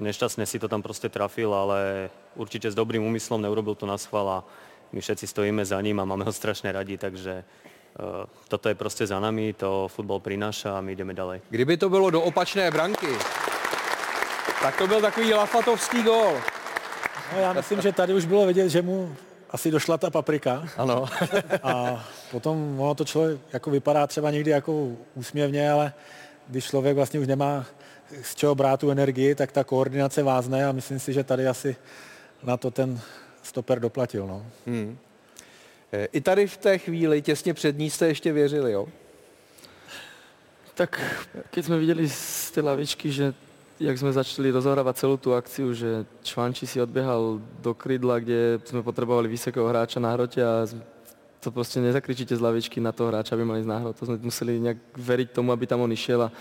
[0.00, 4.26] nešťastne si to tam proste trafil, ale určite s dobrým úmyslom neurobil to na schvál
[4.26, 4.38] a
[4.90, 7.46] my všetci stojíme za ním a máme ho strašne radi, takže
[8.48, 11.40] toto je proste za nami, to futbal prináša a my ideme ďalej.
[11.50, 13.12] Kdyby to bylo do opačné branky,
[14.62, 16.32] tak to byl takový lafatovský gól.
[17.32, 19.16] No, já myslím, že tady už bylo vidět, že mu
[19.50, 20.64] asi došla ta paprika.
[20.76, 21.06] Ano.
[21.62, 25.92] a potom ono to člověk jako vypadá třeba někdy jako úsměvně, ale
[26.48, 27.64] když člověk vlastně už nemá
[28.22, 31.76] z čeho brát tu energii, tak ta koordinace vázne a myslím si, že tady asi
[32.42, 33.00] na to ten
[33.42, 34.26] stoper doplatil.
[34.26, 34.46] No.
[34.66, 34.98] Hmm.
[35.92, 38.88] Eh, I tady v té chvíli, těsně před ní, jste ještě věřili, jo?
[40.74, 40.96] Tak
[41.50, 43.36] keď sme videli z tej lavičky, že
[43.80, 48.80] jak sme začali rozohrávať celú tú akciu, že Čvanči si odbiehal do krydla, kde sme
[48.80, 50.64] potrebovali vysokého hráča na hrote a
[51.40, 53.96] to proste nezakričíte z lavičky na toho hráča, aby mali ísť na hrot.
[53.96, 56.32] To sme museli nejak veriť tomu, aby tam on išiel a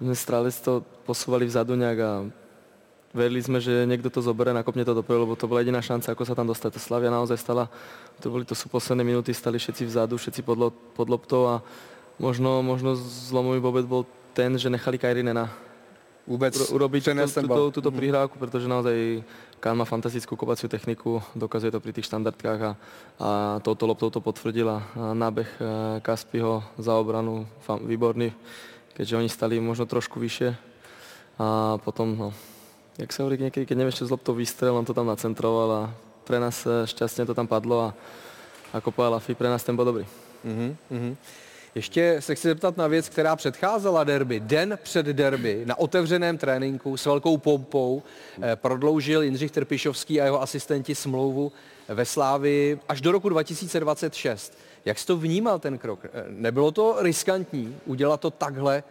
[0.00, 2.12] sme stále to posúvali vzadu nejak a
[3.14, 6.26] verili sme, že niekto to zoberie, nakopne to dopredu, lebo to bola jediná šanca, ako
[6.26, 6.74] sa tam dostať.
[6.74, 7.70] Tá Slavia naozaj stala,
[8.18, 11.54] to boli to sú posledné minúty, stali všetci vzadu, všetci pod, lo- pod loptou a
[12.18, 14.02] možno, možno zlomový bobet bol
[14.34, 15.46] ten, že nechali Kajrinena
[16.24, 17.12] vôbec urobiť
[17.44, 19.20] tú, túto prihrávku, pretože naozaj
[19.60, 22.72] Kán má fantastickú kopaciu techniku, dokazuje to pri tých štandardkách a,
[23.16, 23.28] a
[23.64, 24.84] touto loptou to potvrdila.
[24.96, 25.64] A nábeh eh,
[26.04, 28.32] Kaspiho za obranu, výborný,
[28.96, 30.56] keďže oni stali možno trošku vyššie.
[31.40, 32.28] A potom, no,
[32.98, 35.82] jak sa hovorí niekedy, keď nevieš čo z loptou výstrel, on to tam nacentroval a
[36.24, 37.94] pre nás eh, šťastne to tam padlo a
[38.74, 40.04] ako povedal Afi, pre nás ten bol dobrý.
[40.44, 41.16] Mhm, mhm.
[41.74, 44.40] Ještě se chci zeptat na věc, která předcházela derby.
[44.40, 48.02] Den před derby na otevřeném tréninku s velkou pompou
[48.42, 51.52] eh, prodloužil Jindřich Trpišovský a jeho asistenti smlouvu
[51.88, 54.58] ve Slávii až do roku 2026.
[54.84, 56.00] Jak jsi to vnímal ten krok?
[56.04, 58.82] Eh, Nebylo to riskantní udělat to takhle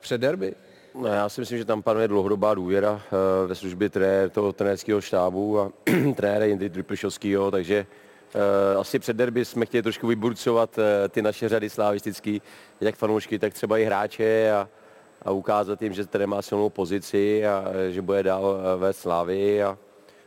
[0.00, 0.54] před derby?
[0.94, 5.00] No, já si myslím, že tam panuje dlouhodobá důvěra eh, ve službě trenér, toho trenérského
[5.00, 5.72] štábu a
[6.14, 7.86] trenéra Jindry Tripišovského, takže
[8.34, 12.42] eh, asi před derby jsme chtěli trošku vyburcovat eh, ty naše řady slavistický,
[12.80, 14.68] jak fanoušky, tak třeba i hráče a,
[15.22, 19.78] a ukázat jim, že ten má silnou pozici a že bude dál vést slávy a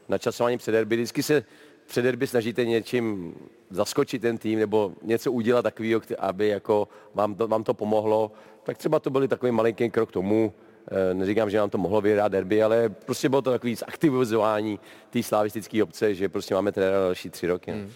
[0.10, 0.96] načasování před derby.
[0.96, 1.44] Vždycky se
[1.88, 3.36] před derby snažíte něčím
[3.70, 8.32] zaskočit ten tým nebo něco udělat takového, aby jako vám to, vám to pomohlo.
[8.64, 10.54] Tak třeba to byl takový malinký krok k tomu.
[10.92, 14.80] Eh, Neříkám, že nám to mohlo vyhrát derby, ale prostě bylo to takový zaktivizování
[15.10, 17.72] té slavistické obce, že prostě máme trenéra další tři roky.
[17.72, 17.92] Hmm.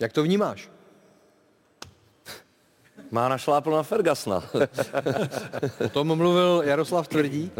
[0.00, 0.70] Jak to vnímáš?
[3.10, 4.44] Má našlápl na Fergasna.
[5.84, 7.50] O tom mluvil Jaroslav Tvrdí,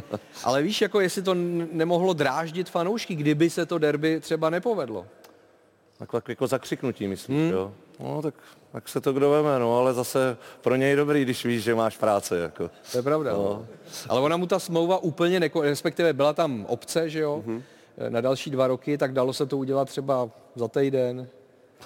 [0.45, 1.35] ale víš, jako jestli to
[1.73, 5.07] nemohlo dráždit fanoušky, kdyby se to derby třeba nepovedlo.
[5.99, 7.51] Tak, tak jako zakřiknutí, myslím, hmm.
[7.51, 7.73] jo.
[8.01, 8.35] No, tak,
[8.73, 11.97] tak se to kdo veme, no, ale zase pro něj dobrý, když víš, že máš
[11.97, 12.71] práce, jako.
[12.93, 13.33] To je pravda.
[13.33, 13.67] No.
[14.09, 17.63] Ale ona mu ta smlouva úplně, neko, respektive byla tam obce, že jo, mm-hmm.
[18.09, 21.29] na další dva roky, tak dalo se to udělat třeba za týden,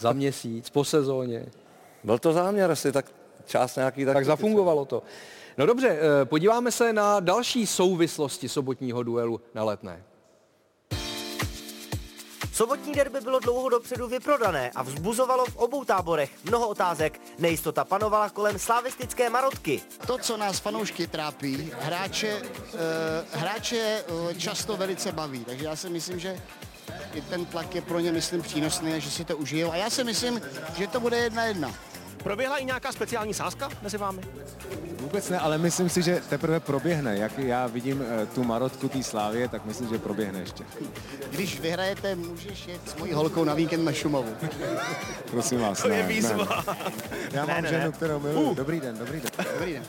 [0.01, 1.47] za měsíc, po sezóně.
[2.05, 3.07] Byl to záměr, jestli tak
[3.47, 5.03] část nějaký tak zafungovalo to.
[5.59, 10.03] No dobře, eh, podíváme se na další souvislosti sobotního duelu na letné.
[12.55, 17.21] Sobotní derby bylo dlouho dopředu vyprodané a vzbuzovalo v obou táborech mnoho otázek.
[17.39, 19.81] Nejistota panovala kolem slavistické marotky.
[20.07, 22.81] To, co nás fanoušky trápí, hráče, uh,
[23.33, 26.43] hráče uh, často velice baví, takže já si myslím, že
[27.15, 29.73] i ten tlak je pro ně, myslím, přínosný a že si to užijou.
[29.73, 30.41] A já si myslím,
[30.77, 31.75] že to bude jedna jedna.
[32.25, 34.23] Proběhla i nějaká speciální sázka mezi vámi?
[35.01, 37.19] Vůbec ne, ale myslím si, že teprve proběhne.
[37.19, 40.65] Jak já vidím uh, tu marotku té slávě, tak myslím, že proběhne ještě.
[41.31, 44.35] Když vyhrajete, můžeš jet s mojí holkou na víkend na Šumovu.
[45.31, 46.65] Prosím vás, To ne, je výzva.
[46.67, 46.77] ne.
[47.33, 47.93] Já Ne, mám ne, ženu, ne.
[47.93, 48.47] kterou miluji.
[48.47, 48.55] Uh.
[48.55, 49.31] Dobrý den, dobrý den.
[49.59, 49.83] Dobrý den.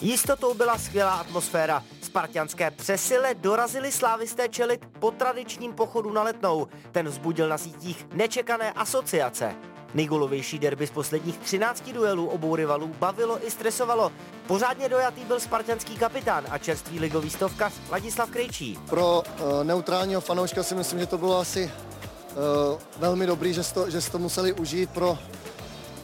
[0.00, 1.82] Jistotou byla skvělá atmosféra.
[2.02, 6.66] Spartianské přesile dorazili slávisté čelit po tradičním pochodu na letnou.
[6.92, 9.54] Ten vzbudil na sítích nečekané asociace.
[9.94, 14.12] Nejgolovější derby z posledních 13 duelů obou rivalů bavilo i stresovalo.
[14.46, 18.78] Pořádně dojatý byl spartianský kapitán a čerstvý ligový stovkař Ladislav Krejčí.
[18.88, 23.90] Pro uh, neutrálního fanouška si myslím, že to bylo asi uh, velmi dobrý, že, to,
[23.90, 25.18] že to museli užít pro,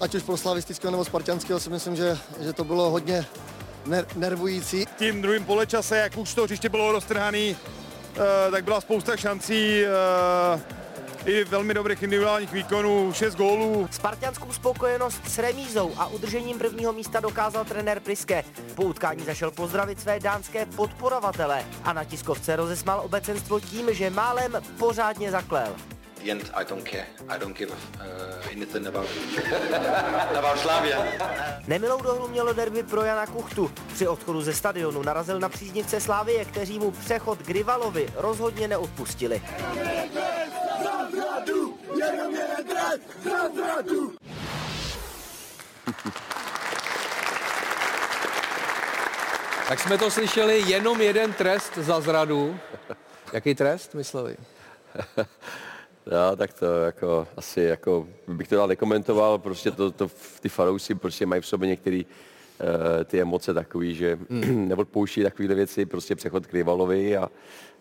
[0.00, 3.26] ať už pro slavistického nebo spartianského si myslím, že, že to bylo hodně
[3.86, 4.86] ner- nervující.
[4.98, 7.56] Tím druhým poločase, jak už to hřiště bylo roztrhaný,
[8.16, 10.83] eh, tak byla spousta šancí, eh,
[11.26, 13.88] i velmi dobrých individuálních výkonů, 6 gólů.
[13.90, 18.44] Spartianskou spokojenost s remízou a udržením prvního místa dokázal trenér Priske.
[18.74, 24.52] Po utkání zašel pozdravit své dánské podporovatele a na tiskovce rozesmal obecenstvo tím, že málem
[24.78, 25.74] pořádně zaklel.
[26.24, 27.06] the end, I don't care.
[27.28, 29.08] I don't give uh, anything about
[30.38, 31.04] about Slavia.
[31.66, 33.70] Nemilou dohru mělo derby pro Jana Kuchtu.
[33.94, 39.42] Při odchodu ze stadionu narazil na příznivce Slávie, kteří mu přechod k rivalovi rozhodně neodpustili.
[49.68, 52.56] Tak jsme to slyšeli, jenom jeden trest za zradu.
[53.32, 54.36] Jaký trest mysleli?
[56.06, 60.94] No, tak to jako, asi jako, bych to dál nekomentoval, prostě to, to ty fanoušci
[60.94, 64.68] prostě mají v sobě některý uh, ty emoce takový, že mm.
[64.74, 67.30] neodpouští takovéhle věci, prostě přechod k rivalovi a,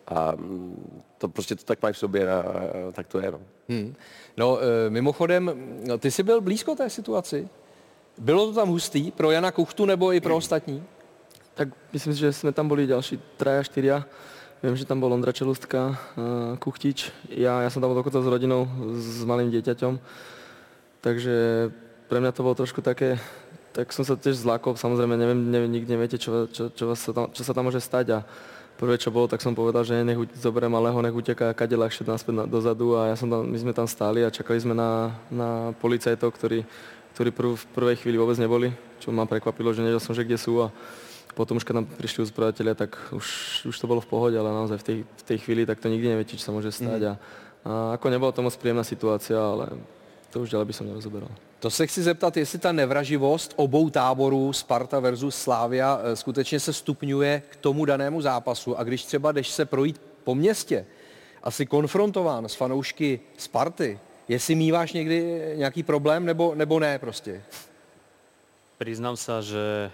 [0.07, 2.43] a mm, to prostě to tak mají v sobě, a,
[2.91, 3.31] tak to je.
[3.31, 3.39] No.
[3.69, 3.95] Hmm.
[4.37, 5.51] No, e, mimochodem,
[5.99, 7.49] ty jsi byl blízko té situaci?
[8.17, 10.83] Bylo to tam hustý pro Jana Kuchtu nebo i pro ostatní?
[11.53, 14.05] Tak myslím si, že jsme tam boli ďalší traja, štyria.
[14.63, 17.11] Viem, že tam bol Ondra Čelustka, uh, Kuchtič.
[17.35, 18.63] Ja, ja som tam bol dokonca s rodinou,
[18.95, 19.99] s malým dieťaťom.
[21.03, 21.35] Takže
[22.07, 23.19] pre mňa to bolo trošku také,
[23.75, 24.79] tak som sa tiež zlákol.
[24.79, 27.83] Samozrejme, neviem, neviem nikdy neviete, čo, čo, čo, vás sa tam, čo sa tam môže
[27.83, 28.05] stať.
[28.15, 28.17] A
[28.77, 32.43] prvé, čo bolo, tak som povedal, že nech zoberiem malého, nech uteká kade ľahšie na,
[32.45, 32.97] dozadu.
[32.97, 36.65] A ja som tam, my sme tam stáli a čakali sme na, na policajtov, ktorí,
[37.15, 40.37] ktorí prv, v prvej chvíli vôbec neboli, čo ma prekvapilo, že nevedel som, že kde
[40.37, 40.65] sú.
[40.65, 40.73] A
[41.33, 43.27] potom už keď tam prišli uzbrojateľia, tak už,
[43.69, 46.13] už to bolo v pohode, ale naozaj v tej, v tej chvíli tak to nikdy
[46.13, 47.01] neviete, čo sa môže stať.
[47.01, 47.09] Mhm.
[47.09, 47.13] A,
[47.63, 49.77] a ako nebola to moc príjemná situácia, ale
[50.33, 51.29] to už ďalej by som nerozoberal.
[51.61, 56.73] To se chci zeptat, jestli ta nevraživost obou táborů, Sparta versus Slávia, eh, skutečně se
[56.73, 58.73] stupňuje k tomu danému zápasu.
[58.79, 60.85] A když třeba jdeš se projít po městě,
[61.43, 67.43] asi konfrontován s fanoušky Sparty, jestli míváš někdy nějaký problém nebo, nebo ne prostě?
[68.77, 69.91] Priznám sa, že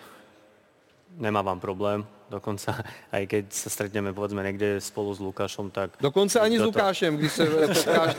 [1.17, 2.05] nemávam problém.
[2.29, 2.77] Dokonca
[3.15, 5.97] aj keď sa stretneme povedzme niekde spolu s Lukášom, tak...
[5.97, 8.15] Dokonce ani s to- Lukášem, když se potkáš.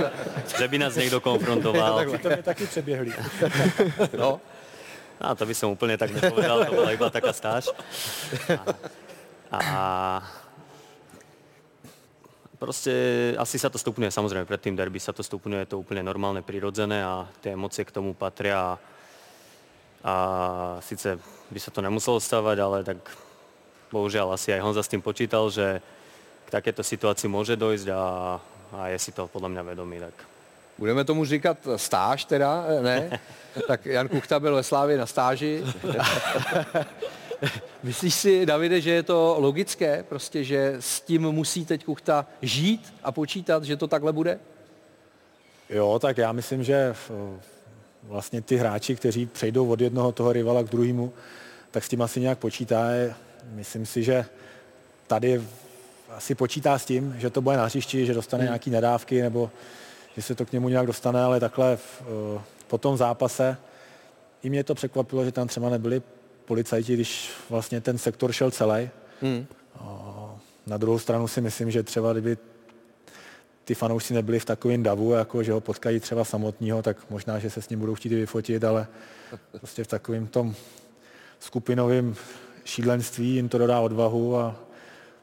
[0.59, 2.05] Že by nás niekto konfrontoval.
[2.23, 3.13] To mě taky přeběhli.
[4.19, 4.41] No.
[5.21, 7.69] A to by som úplne tak nepovedal, to bola iba taká stáž.
[9.53, 9.81] A, a
[12.57, 12.93] proste
[13.37, 16.41] asi sa to stupňuje, samozrejme pred tým derby sa to stupňuje, je to úplne normálne,
[16.41, 18.57] prirodzené a tie emócie k tomu patria.
[18.57, 18.73] A,
[20.09, 20.15] a
[20.81, 21.21] síce
[21.53, 23.05] by sa to nemuselo stávať, ale tak
[23.91, 25.83] bohužiaľ asi aj Honza s tým počítal, že
[26.47, 28.03] k takéto situácii môže dojsť a,
[28.73, 29.99] a je si to podľa mňa vedomý.
[30.01, 30.15] Tak
[30.81, 33.21] Budeme tomu říkat stáž teda, ne?
[33.67, 35.65] Tak Jan Kuchta byl ve Slávě na stáži.
[37.83, 42.95] Myslíš si, Davide, že je to logické, prostě, že s tím musí teď Kuchta žít
[43.03, 44.39] a počítat, že to takhle bude?
[45.71, 46.95] Jo, tak já myslím, že
[48.03, 51.13] vlastně ty hráči, kteří přejdou od jednoho toho rivala k druhému,
[51.71, 52.87] tak s tím asi nějak počítá.
[53.45, 54.25] Myslím si, že
[55.07, 55.43] tady
[56.09, 58.49] asi počítá s tím, že to bude na hřišti, že dostane Hmm.
[58.49, 59.51] nějaký nadávky nebo
[60.17, 63.57] že se to k němu nějak dostane, ale takhle v, eh, po tom zápase
[64.43, 66.03] i mě to překvapilo, že tam třeba nebyli
[66.45, 68.91] policajti, když vlastně ten sektor šel celý.
[69.23, 69.47] Hmm.
[70.67, 72.39] Na druhou stranu si myslím, že třeba kdyby
[73.65, 77.51] ty fanoušci nebyli v takovém davu, jako že ho potkají třeba samotního, tak možná, že
[77.51, 78.87] se s ním budou chtít vyfotit, ale
[79.59, 80.55] prostě v takovém tom
[81.41, 82.17] skupinovým
[82.65, 84.57] šílenství jim to dodá odvahu a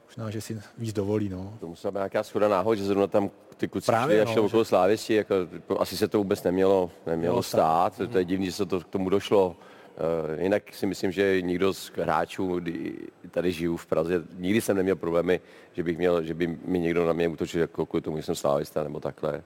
[0.05, 1.29] možná, že si víc dovolí.
[1.29, 1.57] No.
[1.59, 4.63] To musela být nějaká schoda náhod, že zrovna tam ty kluci Právě, Právě, no, okolo
[4.63, 5.35] že- slávěsti, jako,
[5.79, 7.93] asi se to vůbec nemělo, nemělo Mělo stát.
[7.93, 8.09] stát.
[8.11, 9.55] To je divný, že se to k tomu došlo.
[10.35, 12.93] Uh, jinak si myslím, že nikdo z hráčů, kdy
[13.31, 15.41] tady žiju v Praze, nikdy jsem neměl problémy,
[15.73, 18.35] že bych měl, že by mi někdo na mě útočil jako kvůli tomu, že jsem
[18.35, 19.43] slávista nebo takhle.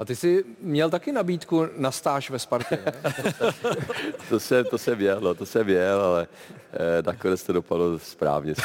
[0.00, 2.92] A ty jsi měl taky nabídku na stáž ve Spartě, ne?
[4.28, 6.26] To se, to se měl, no, to se měl, ale
[6.72, 8.54] eh, nakonec to dopadlo správně.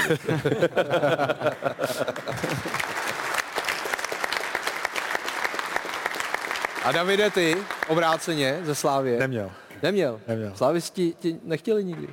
[6.83, 7.57] A Davide, ty
[7.87, 9.19] obráceně ze Slávě?
[9.19, 9.51] Neměl.
[9.83, 10.21] Neměl?
[10.27, 10.51] Neměl.
[10.55, 12.07] Slávisti ti nechtěli nikdy?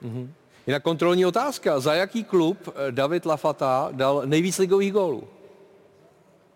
[0.00, 0.32] Mhm.
[0.66, 1.80] Jinak kontrolní otázka.
[1.80, 5.28] Za jaký klub eh, David Lafata dal nejvíc ligových gólů?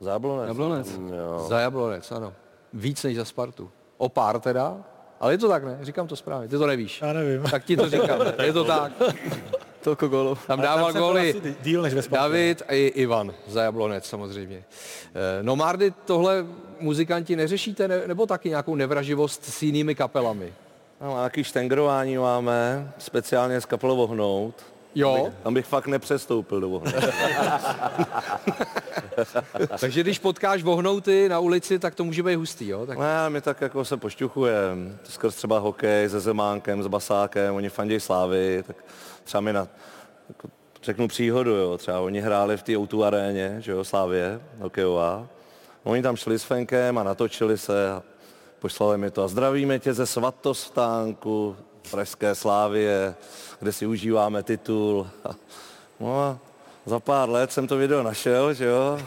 [0.01, 0.49] Za Jablonec.
[0.49, 0.89] Jablonec.
[1.17, 1.45] Jo.
[1.49, 2.33] Za Jablonec, ano.
[2.73, 3.71] Víc než za Spartu.
[3.97, 4.77] O pár teda,
[5.21, 5.79] ale je to tak, ne?
[5.83, 6.49] Říkám to správně.
[6.49, 7.03] Ty to nevíš.
[7.03, 7.43] Já nevím.
[7.51, 8.21] Tak ti to říkám.
[8.43, 8.93] je to tak.
[9.83, 10.39] Tolko gólů.
[10.47, 12.23] Tam dával tam byl góly díl než ve Spartě.
[12.23, 14.65] David a i Ivan za Jablonec samozřejmě.
[15.15, 16.47] Eh, No Mardy, tohle
[16.81, 20.53] muzikanti neřešíte, ne, nebo taky nějakou nevraživost s jinými kapelami?
[21.01, 24.55] No, nějaký štengrování máme, speciálně s kapelou Vohnout.
[24.99, 25.15] Jo.
[25.15, 26.95] Tam bych, tam bych fakt nepřestoupil do Vohnout.
[29.81, 32.87] Takže když potkáš vohnouty na ulici, tak to může být hustý, jo?
[32.87, 32.99] Tak...
[32.99, 34.99] Ne, my tak jako se pošťuchujeme.
[35.05, 38.77] Skrz třeba hokej se Zemánkem, s Basákem, oni fandí Slávy, tak
[39.25, 39.69] třeba mi na,
[40.29, 40.49] jako,
[40.83, 45.27] řeknu příhodu, jo, třeba oni hráli v té O2 aréně, že jo, Slávě, hokejová.
[45.85, 48.03] Oni tam šli s Fenkem a natočili se a
[48.59, 49.23] poslali mi to.
[49.23, 51.57] A zdravíme tě ze svatostánku
[51.91, 53.15] Pražské Slávie,
[53.61, 55.09] kde si užíváme titul.
[56.01, 56.39] No a
[56.87, 58.99] za pár let jsem to video našel, že jo,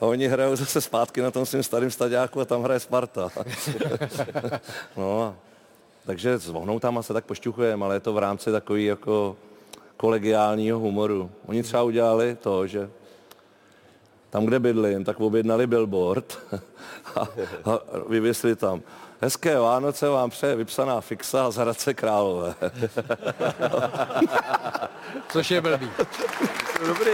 [0.00, 3.28] a oni hrajou zase zpátky na tom svým starým staďáku a tam hraje Sparta.
[4.96, 5.34] no
[6.06, 9.36] takže s vohnoutama se tak pošťuchujeme, ale je to v rámci takový jako
[9.96, 11.30] kolegiálního humoru.
[11.46, 12.90] Oni třeba udělali to, že
[14.30, 16.38] tam, kde bydlím, tak objednali billboard
[17.16, 17.20] a,
[17.70, 18.82] a tam
[19.22, 22.54] Hezké Vánoce vám přeje vypsaná fixa z Hradce Králové.
[25.32, 25.90] Což je blbý.
[26.86, 27.12] Dobrý.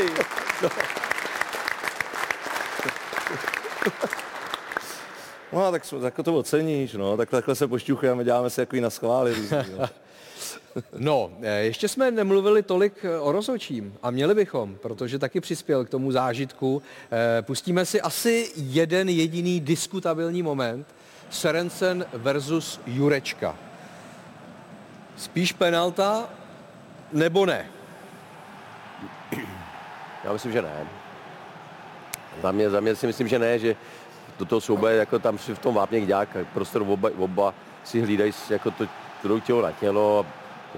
[5.52, 9.34] No, tak, jsme- tak to oceníš, no, tak takhle se pošťuchujeme, děláme si takový naschvály
[9.34, 9.86] různý, no.
[10.98, 11.30] No,
[11.60, 16.12] ještě jsme nemluvili tolik eh, o rozhodčím a měli bychom, protože taky přispěl k tomu
[16.12, 16.82] zážitku.
[17.38, 20.86] Eh, Pustíme si asi jeden jediný diskutabilní moment.
[21.30, 23.56] Serencen versus Jurečka.
[25.16, 26.28] Spíš penalta
[27.12, 27.66] nebo ne?
[30.24, 30.86] Já myslím, že ne.
[32.42, 33.76] Za mě, za mě si myslím, že ne, že
[34.38, 37.54] do toho souboje, jako tam si v tom vápně dělá prostor oba, oba
[37.84, 38.86] si hlídají jako to,
[39.22, 40.26] to tělo na tělo a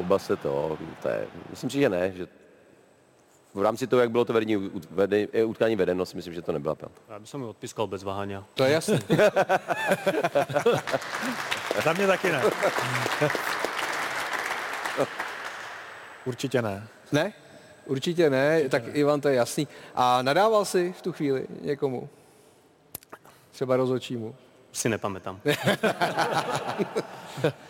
[0.00, 2.26] oba se to, to je, myslím si, že ne, že
[3.54, 6.74] v rámci toho, jak bylo to vedení, vedení, utkání vedeno, si myslím, že to nebyla
[6.74, 7.00] penalta.
[7.08, 8.44] Já bych som ju odpískal bez váhania.
[8.54, 9.00] To je jasné.
[11.84, 12.42] Za mě taky ne.
[16.24, 16.88] Určitě ne.
[17.12, 17.32] Ne?
[17.86, 19.68] Určitě ne, tak Ivan, to je jasný.
[19.94, 22.08] A nadával si v tu chvíli někomu?
[23.50, 24.34] Třeba rozhodčímu?
[24.72, 25.40] Si nepamätám.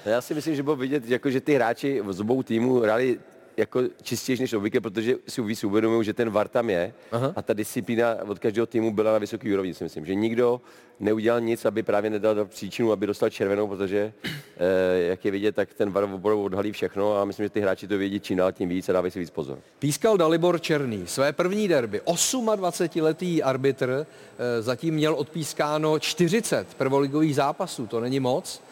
[0.05, 3.21] Já si myslím, že bylo vidět, jako, že ty hráči z obou týmů hráli
[3.59, 7.33] jako čistější než obvykle, protože si víc uvědomují, že ten VAR tam je Aha.
[7.37, 10.07] a ta disciplína od každého týmu byla na vysoké úrovni, si myslím.
[10.07, 10.61] Že nikdo
[11.01, 15.55] neudělal nic, aby právě nedal do příčinu, aby dostal červenou, protože, eh, jak je vidět,
[15.55, 18.53] tak ten VAR opravdu odhalí všechno a myslím, že ty hráči to vědí čím dál
[18.53, 19.59] tím víc a dávají si víc pozor.
[19.79, 22.01] Pískal Dalibor Černý své první derby.
[22.01, 24.07] 28-letý arbitr
[24.39, 28.63] eh, zatím měl odpískáno 40 prvoligových zápasů, to není moc.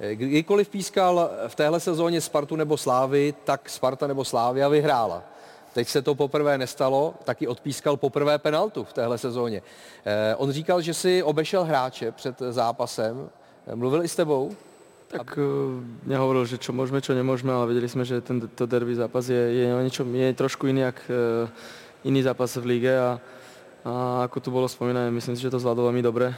[0.00, 5.22] Eh, Kdykoliv pískal v téhle sezóně Spartu nebo Slávy, tak Sparta nebo Slávia vyhrála.
[5.72, 9.62] Teď se to poprvé nestalo, taky odpískal poprvé penaltu v téhle sezóně.
[10.04, 13.30] Eh, On říkal, že si obešel hráče před zápasem.
[13.66, 14.56] Eh, Mluvil i s tebou?
[15.06, 15.38] Tak
[16.02, 19.66] nehovoril, že čo môžeme, čo nemôžeme, ale vedeli sme, že tento derby zápas je, je,
[19.70, 20.98] niečom, je trošku iný, jak
[22.02, 23.22] iný zápas v líge a,
[23.86, 26.34] a ako tu bolo spomínané, myslím si, že to zvládol veľmi dobre.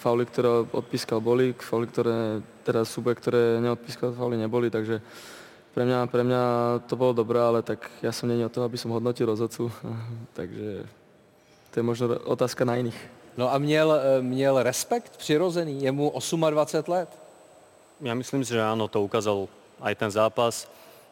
[0.00, 5.04] Fauly, ktoré odpískal, boli, fauly, ktoré, teda súboje, ktoré neodpískal, fauly neboli, takže
[5.76, 6.42] pre mňa, pre mňa
[6.88, 9.68] to bolo dobré, ale tak ja som není o toho, aby som hodnotil rozhodcu,
[10.38, 10.88] takže
[11.70, 12.98] to je možno otázka na iných.
[13.36, 17.08] No a měl, eh, měl respekt přirozený, je mu 28 let.
[18.00, 19.44] Ja myslím si, že áno, to ukázal
[19.84, 20.64] aj ten zápas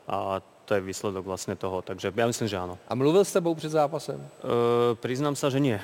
[0.09, 1.84] a to je výsledok vlastne toho.
[1.84, 2.80] Takže ja myslím, že áno.
[2.89, 4.16] A mluvil s tebou před zápasem?
[4.16, 5.76] E, priznám sa, že nie.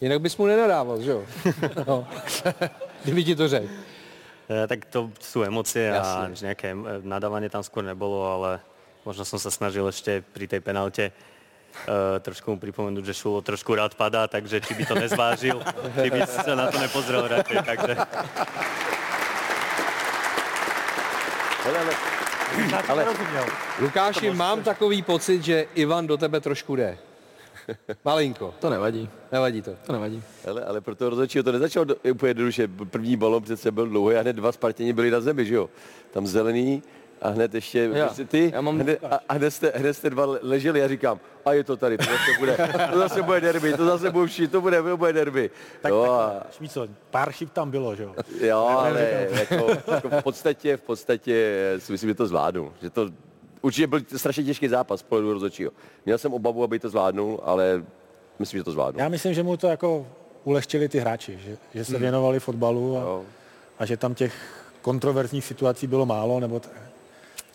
[0.00, 1.22] Jinak bys mu nenadával, že jo?
[1.86, 2.06] No.
[3.04, 3.68] Kdyby ti to řekl.
[4.44, 6.52] E, tak to sú emócie a Jasne.
[6.52, 8.60] nejaké em- nadávanie tam skôr nebolo, ale
[9.04, 11.12] možno som sa snažil ešte pri tej penalte
[11.88, 15.58] uh, trošku mu pripomenúť, že Šulo trošku rád padá, takže či by to nezvážil,
[15.96, 17.92] či by sa na to nepozrel radšej, takže...
[22.88, 23.00] Ale
[23.80, 26.98] Lukáši, mám takový pocit, že Ivan do tebe trošku jde.
[28.04, 28.54] Malinko.
[28.60, 29.08] To nevadí.
[29.32, 29.70] Nevadí to.
[29.86, 30.22] To nevadí.
[30.48, 32.68] Ale, ale pro toho rozhodčího to nezačalo do- úplně jednoduše.
[32.90, 35.70] První balon přece byl dlouhý a hned dva Spartěni byli na zemi, že jo?
[36.12, 36.82] Tam zelený
[37.22, 38.06] a hned ještě Já.
[38.06, 41.20] prostě ty Já mám hned, a, a hned, jste, hned jste dva leželi a říkám,
[41.44, 42.56] a je to tady, to zase bude,
[42.92, 45.50] to zase bude derby, to zase bude vší, to bude, to bude derby.
[45.82, 48.14] Tak, no, tak Šmíco, pár chyb tam bylo, že jo?
[48.40, 52.72] jo, ale jako, jako, v podstatě, v podstatě si myslím, že to zvládnu.
[52.82, 53.10] Že to
[53.64, 55.70] určitě byl strašně těžký zápas z pohledu rozhodčího.
[56.06, 57.84] Měl jsem obavu, aby to zvládnul, ale
[58.38, 59.00] myslím, že to zvládnu.
[59.00, 60.06] Já myslím, že mu to jako
[60.44, 62.00] ulehčili ty hráči, že, že se Hmm.
[62.02, 63.20] věnovali fotbalu a,
[63.78, 64.34] a že tam těch
[64.82, 66.68] kontroverzních situací bylo málo, nebo t-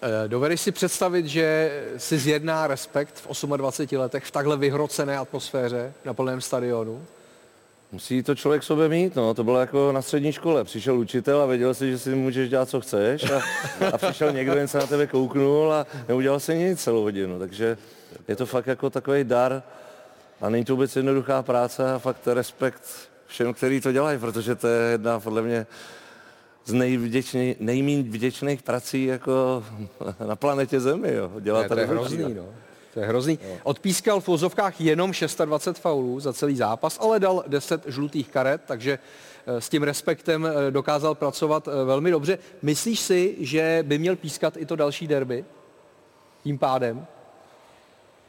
[0.01, 5.93] Eh, Dovedeš si představit, že si zjedná respekt v 28 letech v takhle vyhrocené atmosféře
[6.05, 7.05] na plném stadionu?
[7.91, 9.33] Musí to člověk sobě mít, no.
[9.33, 10.63] To bylo jako na střední škole.
[10.63, 13.31] Přišel učitel a věděl si, že si můžeš dělat, co chceš.
[13.31, 13.41] A,
[13.93, 17.39] a přišel někdo, jen se na tebe kouknul a neudělal se nic celou hodinu.
[17.39, 17.77] Takže
[18.27, 19.63] je to fakt jako takový dar
[20.41, 24.67] a není to vůbec jednoduchá práce a fakt respekt všem, kteří to dělají, protože to
[24.67, 25.67] je jedna podle mě
[26.65, 29.63] z nejvděčnej, nejméně vděčných prací jako
[30.27, 31.13] na planetě Zemi.
[31.13, 31.31] Jo.
[31.39, 32.45] Dělat Ne, to je hrozný, no.
[32.93, 33.39] To je hrozný.
[33.63, 38.99] Odpískal v vozovkách jenom 620 faulů za celý zápas, ale dal 10 žlutých karet, takže
[38.99, 42.37] eh, s tím respektem eh, dokázal pracovat eh, velmi dobře.
[42.61, 45.45] Myslíš si, že by měl pískat i to další derby?
[46.43, 47.05] Tím pádem?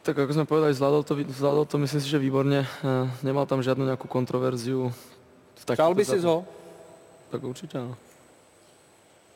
[0.00, 2.64] Tak ako sme povedali, zvládol to, zvládol to myslím si, že výborne.
[2.64, 4.88] Eh, Nemal tam žiadnu nejakú kontroverziu.
[5.60, 6.48] Přál by si ho?
[7.28, 7.94] Tak určite áno.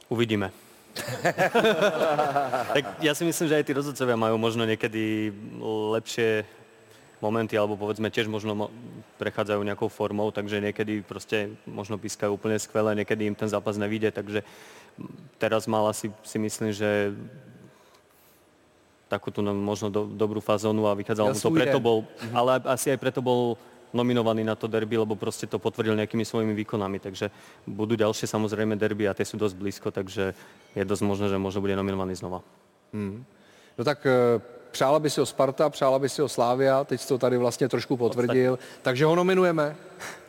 [0.09, 0.64] Uvidíme.
[2.75, 5.35] tak ja si myslím, že aj tí rozhodcovia majú možno niekedy
[5.99, 6.47] lepšie
[7.23, 8.73] momenty, alebo povedzme tiež možno mo-
[9.17, 14.13] prechádzajú nejakou formou, takže niekedy proste možno pískajú úplne skvelé, niekedy im ten zápas nevíde,
[14.13, 14.45] takže
[15.41, 17.17] teraz mal asi si myslím, že
[19.09, 21.99] takúto no, možno do, dobrú fazónu a vychádzalo Ja mu to, preto bol,
[22.35, 23.57] ale asi aj preto bol
[23.95, 26.99] nominovaný na to derby, lebo proste to potvrdil nejakými svojimi výkonami.
[26.99, 27.31] Takže
[27.67, 30.35] budú ďalšie samozrejme derby a tie sú dosť blízko, takže
[30.75, 32.43] je dosť možné, že možno bude nominovaný znova.
[32.93, 33.25] Hmm.
[33.79, 34.41] No tak eh,
[34.71, 37.69] přála by si ho Sparta, přála by si ho Slávia, teď jsi to tady vlastně
[37.69, 39.77] trošku potvrdil, takže ho nominujeme.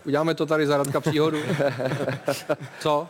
[0.05, 1.37] Uděláme to tady za Radka příhodu.
[2.79, 3.07] Co?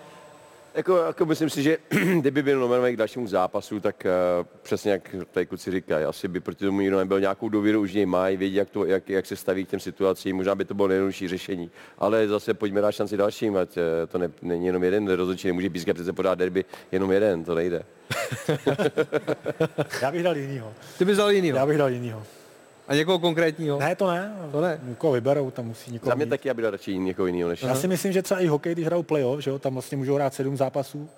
[0.76, 1.78] Jako, jako myslím si, že
[2.20, 4.04] kdyby byl nominovaný k dalšímu zápasu, tak
[4.40, 7.94] uh, přesně jak tady kluci říkají, asi by proti tomu nikdo nebyl nějakou důvěru, už
[7.94, 10.74] něj mají, vědí, jak, to, jak, jak se staví k těm situacím, možná by to
[10.74, 11.72] bylo nejjednodušší řešení.
[11.98, 15.70] Ale zase pojďme dát šanci dalším, ať eh, to ne, není jenom jeden rozhodčí, nemůže
[15.70, 17.84] pískat přece podát derby jenom jeden, to nejde.
[20.02, 20.74] Já bych dal jinýho.
[20.98, 21.58] Ty bys dal jinýho?
[21.58, 22.24] Já bych dal jinýho.
[22.88, 23.80] A někoho konkrétního?
[23.80, 24.36] Ne, to ne.
[24.52, 24.80] To ne.
[24.84, 26.30] Někoho vyberou, tam musí někoho Za mě mít.
[26.30, 29.04] taky, aby radši někoho jiného než Já si myslím, že třeba i hokej, když hrajou
[29.04, 31.10] playoff, že jo, tam vlastně můžou hrát sedm zápasů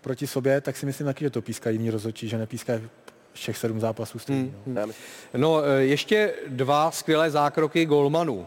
[0.00, 2.80] proti sobě, tak si myslím taky, že to pískají jiní rozhodčí, že nepískají
[3.32, 4.50] všech sedm zápasů stejně.
[4.66, 4.86] No.
[5.36, 8.46] No, eh, ještě dva skvělé zákroky golmanů.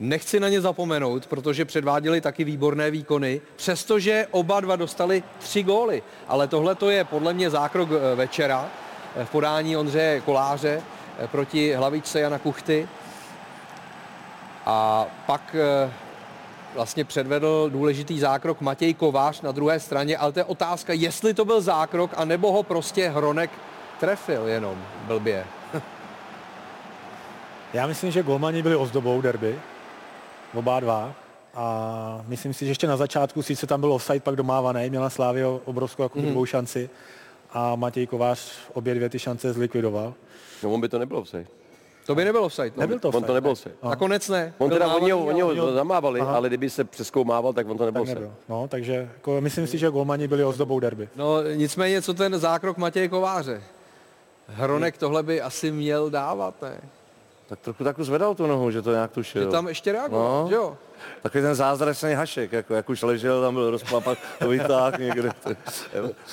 [0.00, 6.02] Nechci na ně zapomenout, protože předváděli taky výborné výkony, přestože oba dva dostali tři góly.
[6.28, 8.70] Ale tohle to je podle mě zákrok eh, večera
[9.16, 10.82] eh, v podání Ondřeje Koláře
[11.26, 12.88] proti hlavičce Jana Kuchty.
[14.66, 15.92] A pak eh,
[16.74, 21.44] vlastně předvedl důležitý zákrok Matěj Kovář na druhé straně, ale to je otázka, jestli to
[21.44, 23.50] byl zákrok, anebo ho prostě Hronek
[24.00, 25.44] trefil jenom blbě.
[27.72, 29.60] Já myslím, že golmani byli ozdobou derby,
[30.54, 31.14] oba dva.
[31.54, 35.46] A myslím si, že ještě na začátku, sice tam byl offside, pak domávaný, měla Slávě
[35.46, 36.90] obrovskou jako druhou šanci
[37.52, 40.14] a Matěj Kovář obě dvě ty šance zlikvidoval.
[40.62, 41.46] No on by to nebylo offside.
[42.06, 42.72] To by nebyl offside.
[42.76, 42.80] No.
[42.80, 43.52] Nebyl to On to offside, nebyl ne?
[43.52, 43.74] offside.
[43.82, 43.90] Aha.
[43.90, 44.54] Nakonec ne.
[44.58, 46.36] On teda oni ho, oni ho ale- zamávali, Aha.
[46.36, 48.20] ale kdyby se přeskoumával, tak on to nebyl Tak offside.
[48.20, 48.34] nebyl.
[48.48, 51.08] No, takže jako, myslím si, že golmani byli ozdobou derby.
[51.16, 53.62] No nicméně, co ten zákrok Matěje Kováře?
[54.48, 56.80] Hronek tohle by asi měl dávat, ne?
[57.48, 59.42] Tak trochu tak zvedal tu nohu, že to nějak tušil.
[59.42, 60.48] Že tam ještě reagoval, No.
[60.48, 60.76] že jo?
[61.22, 65.30] Takový ten zázračný hašek, jako jak už ležel, tam byl rozplapat, to vytáhl někde.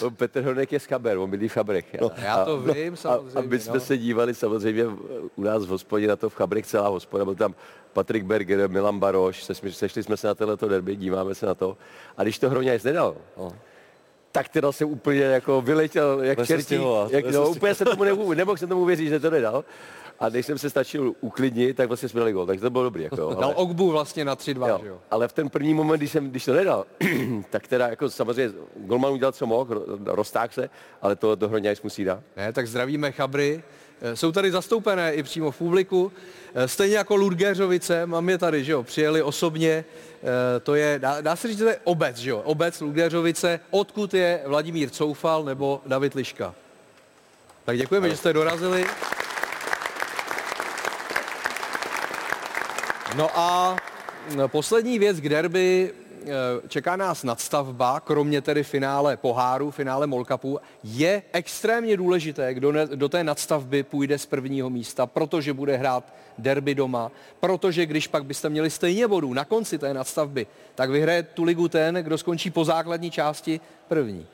[0.01, 1.85] On Petr Hronek je z Chaber, on bydlí v Chabrech.
[2.01, 3.79] No, já to vím, a, samozřejmě, a my jsme no.
[3.79, 4.85] se dívali samozřejmě
[5.35, 7.55] u nás v hospodě na to v Chabrech celá hospoda, byl tam
[7.93, 11.77] Patrik Berger, Milan Baroš, se, sešli jsme se na tohleto derby, díváme se na to.
[12.17, 13.53] A když to Hroňajs nedal, no,
[14.35, 16.79] tak teda jsem úplně jako vyletěl jak se čertí.
[17.09, 19.65] Jak, no, se úplně se tomu nemohl, nemohl jsem tomu uvěřit, že to nedal.
[20.19, 23.03] A když jsem se stačil uklidnit, tak vlastně jsme dali gol, tak to bylo dobrý.
[23.03, 24.97] Jako, jo, Dal Ogbu vlastně na 3-2, jo, jo?
[25.11, 26.85] ale v ten první moment, když, jsem, když to nedal,
[27.49, 30.69] tak teda jako samozřejmě golman udělal, co mohl, ro- roztáhl se,
[31.01, 32.19] ale to, to Hroňajs musí dát.
[32.37, 33.63] Ne, tak zdravíme Chabry.
[34.01, 36.11] Eh, Jsou tady zastoupené i přímo v publiku.
[36.55, 39.85] Eh, Stejně jako Ludgeřovice, mám je tady, že jo, přijeli osobně.
[40.25, 43.59] Eh, To je, dá, dá se říct, že to je obec, že jo, obec Ludgeřovice,
[43.69, 46.55] odkud je Vladimír Coufal nebo David Liška.
[47.65, 48.85] Tak děkujeme, že jste dorazili.
[53.15, 53.75] No a
[54.47, 55.93] poslední věc k derby.
[56.25, 60.59] Eh, Čeká nás nadstavba, kromě tedy finále poháru, finále Molkapu.
[60.83, 66.13] Je extrémně důležité, kdo ne, do té nadstavby půjde z prvního místa, protože bude hrát
[66.37, 71.23] derby doma, protože když pak byste měli stejně bodů na konci té nadstavby, tak vyhraje
[71.23, 74.27] tu ligu ten, kdo skončí po základní části první.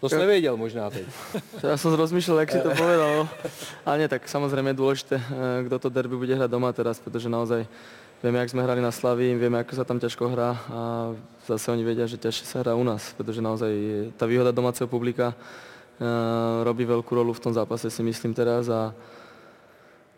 [0.00, 1.04] To jsi nevěděl možná teď.
[1.60, 3.10] Ja som rozmýšľal, jak si to povedal.
[3.20, 3.24] no.
[3.84, 7.28] Ale nie, tak samozrejme je dôležité, eh, kto to derby bude hrať doma teraz, pretože
[7.28, 7.68] naozaj
[8.22, 10.80] vieme, jak sme hrali na Slavii, vieme, ako sa tam ťažko hrá a
[11.48, 13.72] zase oni vedia, že ťažšie sa hrá u nás, pretože naozaj
[14.20, 16.04] tá výhoda domáceho publika eh,
[16.62, 18.92] robí veľkú rolu v tom zápase, si myslím teraz a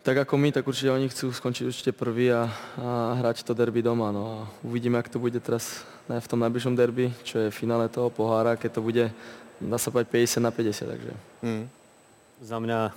[0.03, 3.79] tak ako my, tak určite oni chcú skončiť určite prvý a, a hrať to derby
[3.79, 4.11] doma.
[4.11, 7.87] No a uvidíme, jak to bude teraz ne, v tom najbližšom derby, čo je finále
[7.87, 9.07] toho pohára, keď to bude,
[9.63, 11.11] dá sa povedať, 50 na 50, takže.
[11.39, 11.71] Hmm.
[12.43, 12.91] Za mňa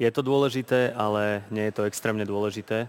[0.00, 2.88] je to dôležité, ale nie je to extrémne dôležité.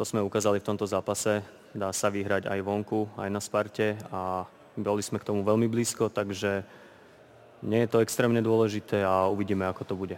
[0.00, 1.44] To sme ukázali v tomto zápase.
[1.76, 6.08] Dá sa vyhrať aj vonku, aj na Sparte a boli sme k tomu veľmi blízko,
[6.08, 6.64] takže
[7.60, 10.16] nie je to extrémne dôležité a uvidíme, ako to bude.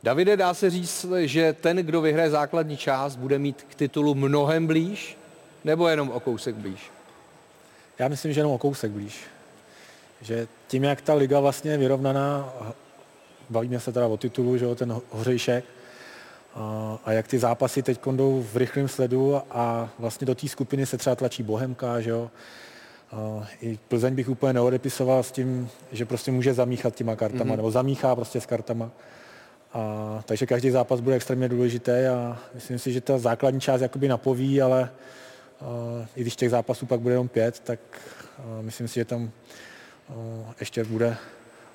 [0.00, 4.66] Davide, dá se říct, že ten, kdo vyhraje základní část, bude mít k titulu mnohem
[4.66, 5.18] blíž,
[5.64, 6.90] nebo jenom o kousek blíž?
[7.98, 9.20] Já myslím, že jenom o kousek blíž.
[10.22, 12.48] Že tím, jak ta liga vlastně je vyrovnaná,
[13.50, 15.64] bavíme se teda o titulu, že jo, ten hořejšek,
[16.54, 20.98] a, jak ty zápasy teď jdou v rychlém sledu a vlastně do té skupiny se
[20.98, 22.30] třeba tlačí Bohemka, že jo.
[23.12, 27.52] A I Plzeň bych úplně neodepisoval s tím, že prostě může zamíchat těma kartama, Mhm.
[27.52, 27.56] mm-hmm.
[27.56, 28.90] nebo zamíchá prostě s kartama.
[29.72, 34.08] A, takže každý zápas bude extrémně důležitý a myslím si, že ta základní část jakoby
[34.08, 34.82] napoví, ale
[35.60, 35.64] a,
[36.16, 37.80] i když těch zápasů pak bude jenom pět, tak
[38.38, 39.30] a, myslím si, že tam
[40.08, 40.12] a,
[40.60, 41.16] ještě bude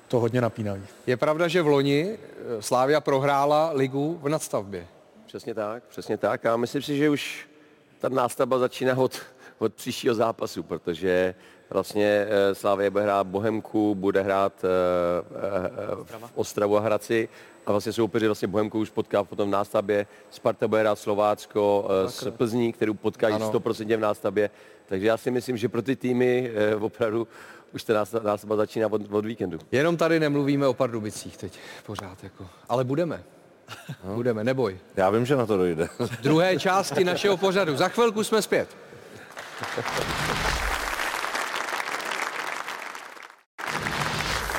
[0.08, 0.82] to hodně napínavý.
[1.06, 4.86] Je pravda, že v loni eh, Slávia prohrála ligu v nadstavbě.
[5.26, 6.46] Přesně tak, přesně tak.
[6.46, 7.48] A myslím si, že už
[7.98, 9.20] ta nástavba začíná od,
[9.58, 11.34] od příštího zápasu, protože
[11.70, 14.68] vlastně eh, Slávě bude hrát Bohemku, bude hrát eh,
[15.36, 17.28] eh, v Ostravu a Hradci
[17.66, 22.30] a vlastně soupeři vlastně Bohemku už potká potom v nástavbě, Sparta bude hrát Slovácko s
[22.30, 23.52] Plzní, kterou potkají Ano.
[23.52, 24.50] 100% v nástavbě.
[24.88, 27.28] Takže já si myslím, že pro ty týmy eh, opravdu
[27.74, 29.58] už ta násta- nástavba začíná od, od víkendu.
[29.72, 32.24] Jenom tady nemluvíme o Pardubicích teď pořád.
[32.24, 32.46] Jako.
[32.68, 33.22] Ale budeme.
[34.04, 34.78] Budeme, neboj.
[34.96, 35.88] Já vím, že na to dojde.
[36.22, 37.76] Druhé části našeho pořadu.
[37.76, 38.76] Za chvilku jsme zpět.